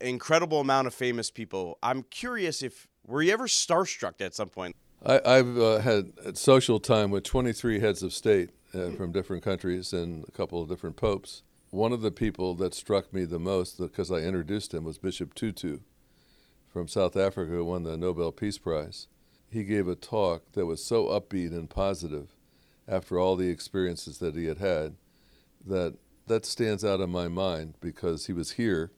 incredible 0.00 0.60
amount 0.60 0.86
of 0.86 0.94
famous 0.94 1.30
people. 1.30 1.78
I'm 1.82 2.02
curious 2.04 2.62
if 2.62 2.86
were 3.06 3.22
you 3.22 3.32
ever 3.32 3.46
starstruck 3.46 4.20
at 4.20 4.34
some 4.34 4.48
point? 4.48 4.76
I, 5.04 5.20
I've 5.24 5.58
uh, 5.58 5.78
had 5.78 6.36
social 6.36 6.80
time 6.80 7.10
with 7.10 7.24
23 7.24 7.80
heads 7.80 8.02
of 8.02 8.12
state 8.12 8.50
uh, 8.74 8.90
from 8.90 9.12
different 9.12 9.42
countries 9.42 9.92
and 9.92 10.24
a 10.26 10.32
couple 10.32 10.60
of 10.60 10.68
different 10.68 10.96
popes. 10.96 11.42
One 11.70 11.92
of 11.92 12.00
the 12.00 12.10
people 12.10 12.54
that 12.54 12.74
struck 12.74 13.12
me 13.12 13.24
the 13.24 13.38
most, 13.38 13.78
because 13.78 14.10
I 14.10 14.16
introduced 14.16 14.72
him, 14.72 14.84
was 14.84 14.98
Bishop 14.98 15.34
Tutu 15.34 15.78
from 16.72 16.88
South 16.88 17.16
Africa, 17.16 17.52
who 17.52 17.64
won 17.64 17.82
the 17.82 17.96
Nobel 17.96 18.32
Peace 18.32 18.58
Prize. 18.58 19.08
He 19.50 19.64
gave 19.64 19.86
a 19.86 19.94
talk 19.94 20.52
that 20.52 20.66
was 20.66 20.84
so 20.84 21.06
upbeat 21.06 21.52
and 21.52 21.68
positive 21.68 22.34
after 22.88 23.18
all 23.18 23.36
the 23.36 23.50
experiences 23.50 24.18
that 24.18 24.34
he 24.34 24.46
had 24.46 24.58
had 24.58 24.96
that 25.64 25.96
that 26.26 26.44
stands 26.44 26.84
out 26.84 27.00
in 27.00 27.10
my 27.10 27.28
mind 27.28 27.74
because 27.80 28.26
he 28.26 28.32
was 28.32 28.52
here 28.52 28.90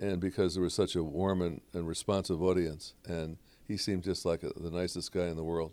and 0.00 0.20
because 0.20 0.54
there 0.54 0.62
was 0.62 0.74
such 0.74 0.94
a 0.94 1.02
warm 1.02 1.42
and, 1.42 1.60
and 1.72 1.88
responsive 1.88 2.42
audience. 2.42 2.94
And 3.06 3.38
he 3.66 3.76
seemed 3.76 4.04
just 4.04 4.24
like 4.24 4.42
a, 4.42 4.50
the 4.56 4.70
nicest 4.70 5.12
guy 5.12 5.26
in 5.26 5.36
the 5.36 5.44
world. 5.44 5.72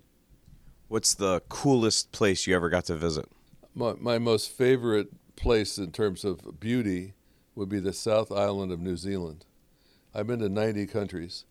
What's 0.88 1.14
the 1.16 1.42
coolest 1.50 2.12
place 2.12 2.48
you 2.48 2.56
ever 2.56 2.70
got 2.70 2.86
to 2.86 2.96
visit? 2.96 3.26
My, 3.74 3.94
my 4.00 4.18
most 4.20 4.52
favorite 4.52 5.10
place 5.36 5.78
in 5.78 5.92
terms 5.92 6.24
of 6.24 6.60
beauty 6.60 7.14
would 7.56 7.70
be 7.70 7.80
the 7.80 7.94
South 7.94 8.32
Island 8.32 8.72
of 8.72 8.80
New 8.80 8.96
Zealand. 8.96 9.46
I've 10.14 10.28
been 10.28 10.40
to 10.40 10.50
90 10.50 10.88
countries, 10.88 11.46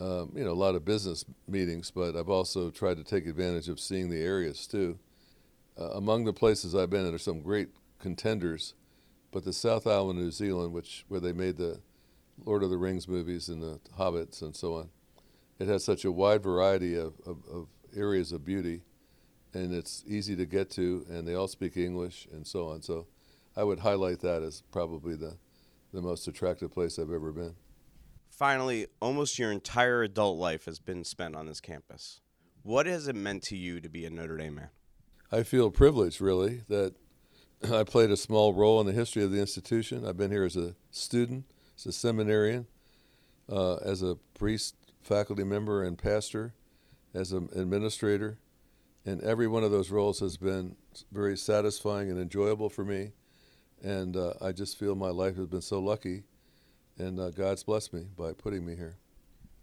um, 0.00 0.32
you 0.34 0.44
know, 0.44 0.50
a 0.50 0.52
lot 0.52 0.74
of 0.74 0.84
business 0.84 1.24
meetings, 1.48 1.90
but 1.90 2.16
I've 2.16 2.28
also 2.28 2.70
tried 2.70 2.98
to 2.98 3.04
take 3.04 3.26
advantage 3.26 3.68
of 3.68 3.80
seeing 3.80 4.10
the 4.10 4.20
areas 4.20 4.66
too. 4.66 4.98
Uh, 5.78 5.90
among 5.90 6.24
the 6.24 6.32
places 6.32 6.74
I've 6.74 6.90
been, 6.90 7.04
there 7.04 7.14
are 7.14 7.18
some 7.18 7.40
great 7.40 7.68
contenders, 7.98 8.74
but 9.32 9.44
the 9.44 9.52
South 9.52 9.86
Island 9.86 10.18
of 10.18 10.24
New 10.24 10.30
Zealand, 10.30 10.72
which 10.72 11.04
where 11.08 11.20
they 11.20 11.32
made 11.32 11.56
the 11.56 11.80
Lord 12.44 12.62
of 12.62 12.70
the 12.70 12.78
Rings 12.78 13.08
movies 13.08 13.48
and 13.48 13.62
the 13.62 13.80
Hobbits 13.98 14.42
and 14.42 14.54
so 14.54 14.74
on, 14.74 14.90
it 15.58 15.68
has 15.68 15.84
such 15.84 16.04
a 16.04 16.12
wide 16.12 16.42
variety 16.42 16.94
of, 16.94 17.14
of, 17.26 17.38
of 17.50 17.68
areas 17.96 18.32
of 18.32 18.44
beauty, 18.44 18.82
and 19.54 19.74
it's 19.74 20.04
easy 20.06 20.36
to 20.36 20.46
get 20.46 20.70
to, 20.72 21.06
and 21.08 21.26
they 21.26 21.34
all 21.34 21.48
speak 21.48 21.76
English 21.76 22.28
and 22.32 22.46
so 22.46 22.68
on. 22.68 22.82
So, 22.82 23.06
I 23.56 23.64
would 23.64 23.78
highlight 23.78 24.20
that 24.20 24.42
as 24.42 24.62
probably 24.70 25.14
the 25.14 25.38
the 25.92 26.02
most 26.02 26.28
attractive 26.28 26.70
place 26.70 26.98
I've 26.98 27.10
ever 27.10 27.32
been. 27.32 27.54
Finally, 28.28 28.86
almost 29.00 29.38
your 29.38 29.50
entire 29.50 30.02
adult 30.02 30.38
life 30.38 30.66
has 30.66 30.78
been 30.78 31.04
spent 31.04 31.34
on 31.34 31.46
this 31.46 31.60
campus. 31.60 32.20
What 32.62 32.84
has 32.86 33.08
it 33.08 33.16
meant 33.16 33.42
to 33.44 33.56
you 33.56 33.80
to 33.80 33.88
be 33.88 34.04
a 34.04 34.10
Notre 34.10 34.36
Dame 34.36 34.56
man? 34.56 34.68
I 35.32 35.42
feel 35.42 35.70
privileged, 35.70 36.20
really, 36.20 36.62
that 36.68 36.94
I 37.64 37.84
played 37.84 38.10
a 38.10 38.16
small 38.16 38.52
role 38.52 38.80
in 38.80 38.86
the 38.86 38.92
history 38.92 39.22
of 39.22 39.32
the 39.32 39.40
institution. 39.40 40.06
I've 40.06 40.16
been 40.16 40.30
here 40.30 40.44
as 40.44 40.56
a 40.56 40.74
student, 40.90 41.44
as 41.76 41.86
a 41.86 41.92
seminarian, 41.92 42.66
uh, 43.50 43.76
as 43.76 44.02
a 44.02 44.16
priest, 44.34 44.74
faculty 45.02 45.44
member, 45.44 45.82
and 45.82 45.96
pastor, 45.96 46.52
as 47.14 47.32
an 47.32 47.48
administrator. 47.54 48.38
And 49.04 49.22
every 49.22 49.46
one 49.46 49.64
of 49.64 49.70
those 49.70 49.90
roles 49.90 50.20
has 50.20 50.36
been 50.36 50.76
very 51.12 51.36
satisfying 51.36 52.10
and 52.10 52.20
enjoyable 52.20 52.68
for 52.68 52.84
me. 52.84 53.12
And 53.82 54.16
uh, 54.16 54.34
I 54.40 54.52
just 54.52 54.78
feel 54.78 54.94
my 54.94 55.10
life 55.10 55.36
has 55.36 55.46
been 55.46 55.62
so 55.62 55.80
lucky, 55.80 56.24
and 56.98 57.20
uh, 57.20 57.30
God's 57.30 57.62
blessed 57.62 57.92
me 57.92 58.06
by 58.16 58.32
putting 58.32 58.64
me 58.64 58.74
here. 58.74 58.96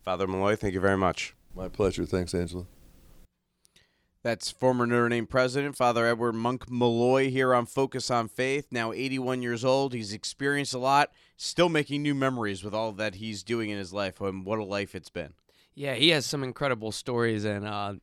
Father 0.04 0.28
Malloy, 0.28 0.56
thank 0.56 0.74
you 0.74 0.80
very 0.80 0.98
much. 0.98 1.36
My 1.56 1.68
pleasure. 1.68 2.06
Thanks, 2.06 2.34
Angela. 2.34 2.66
That's 4.24 4.50
former 4.50 4.88
Notre 4.88 5.10
Dame 5.10 5.28
president, 5.28 5.76
Father 5.76 6.08
Edward 6.08 6.32
Monk 6.32 6.72
Malloy, 6.72 7.30
here 7.30 7.54
on 7.54 7.66
Focus 7.66 8.10
on 8.10 8.30
Faith. 8.30 8.68
Now 8.72 8.94
81 8.94 9.42
years 9.42 9.66
old. 9.66 9.94
He's 9.94 10.14
experienced 10.14 10.74
a 10.74 10.80
lot, 10.80 11.12
still 11.36 11.68
making 11.68 12.04
new 12.04 12.16
memories 12.16 12.64
with 12.64 12.74
all 12.74 12.94
that 12.94 13.16
he's 13.16 13.44
doing 13.44 13.70
in 13.70 13.78
his 13.78 13.92
life. 13.92 14.22
And 14.22 14.46
what 14.46 14.60
a 14.60 14.64
life 14.64 14.96
it's 14.96 15.10
been. 15.10 15.34
Yeah, 15.76 15.96
he 15.96 16.10
has 16.10 16.26
some 16.26 16.42
incredible 16.42 16.94
stories 16.94 17.44
and 17.44 17.68
uh, 17.68 17.96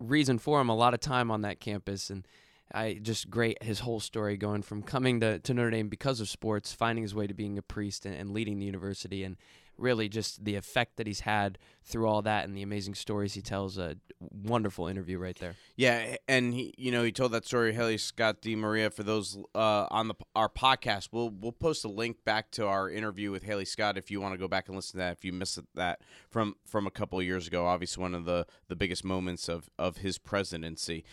reason 0.00 0.38
for 0.38 0.60
him. 0.60 0.68
A 0.68 0.74
lot 0.74 0.94
of 0.94 1.00
time 1.00 1.30
on 1.30 1.42
that 1.42 1.60
campus, 1.60 2.10
and 2.10 2.26
I 2.74 2.94
just 2.94 3.30
great 3.30 3.62
his 3.62 3.80
whole 3.80 4.00
story 4.00 4.36
going 4.36 4.62
from 4.62 4.82
coming 4.82 5.20
to, 5.20 5.38
to 5.38 5.54
Notre 5.54 5.70
Dame 5.70 5.88
because 5.88 6.20
of 6.20 6.28
sports, 6.28 6.72
finding 6.72 7.02
his 7.02 7.14
way 7.14 7.28
to 7.28 7.34
being 7.34 7.56
a 7.56 7.62
priest 7.62 8.04
and, 8.04 8.16
and 8.16 8.30
leading 8.30 8.58
the 8.58 8.66
university, 8.66 9.22
and 9.22 9.36
really 9.78 10.08
just 10.08 10.44
the 10.44 10.56
effect 10.56 10.96
that 10.96 11.06
he's 11.06 11.20
had 11.20 11.58
through 11.84 12.06
all 12.06 12.22
that 12.22 12.44
and 12.44 12.56
the 12.56 12.62
amazing 12.62 12.94
stories 12.94 13.34
he 13.34 13.40
tells. 13.40 13.78
A 13.78 13.96
wonderful 14.20 14.86
interview 14.86 15.18
right 15.18 15.36
there. 15.38 15.54
Yeah, 15.76 16.16
and 16.26 16.52
he, 16.52 16.74
you 16.76 16.90
know, 16.90 17.02
he 17.02 17.12
told 17.12 17.32
that 17.32 17.46
story, 17.46 17.72
Haley 17.72 17.98
Scott 17.98 18.42
DeMaria. 18.42 18.92
For 18.92 19.02
those 19.02 19.38
uh, 19.54 19.86
on 19.90 20.08
the 20.08 20.14
our 20.34 20.48
podcast, 20.48 21.08
we'll 21.12 21.30
we'll 21.30 21.52
post 21.52 21.84
a 21.84 21.88
link 21.88 22.24
back 22.24 22.50
to 22.52 22.66
our 22.66 22.90
interview 22.90 23.30
with 23.30 23.44
Haley 23.44 23.64
Scott 23.64 23.96
if 23.96 24.10
you 24.10 24.20
want 24.20 24.34
to 24.34 24.38
go 24.38 24.48
back 24.48 24.68
and 24.68 24.76
listen 24.76 24.92
to 24.92 24.98
that. 24.98 25.16
If 25.16 25.24
you 25.24 25.32
missed 25.32 25.58
that 25.74 26.00
from 26.28 26.56
from 26.66 26.86
a 26.86 26.90
couple 26.90 27.18
of 27.18 27.24
years 27.24 27.46
ago, 27.46 27.66
obviously 27.66 28.02
one 28.02 28.14
of 28.14 28.24
the 28.24 28.46
the 28.68 28.76
biggest 28.76 29.04
moments 29.04 29.48
of 29.48 29.70
of 29.78 29.98
his 29.98 30.18
presidency. 30.18 31.04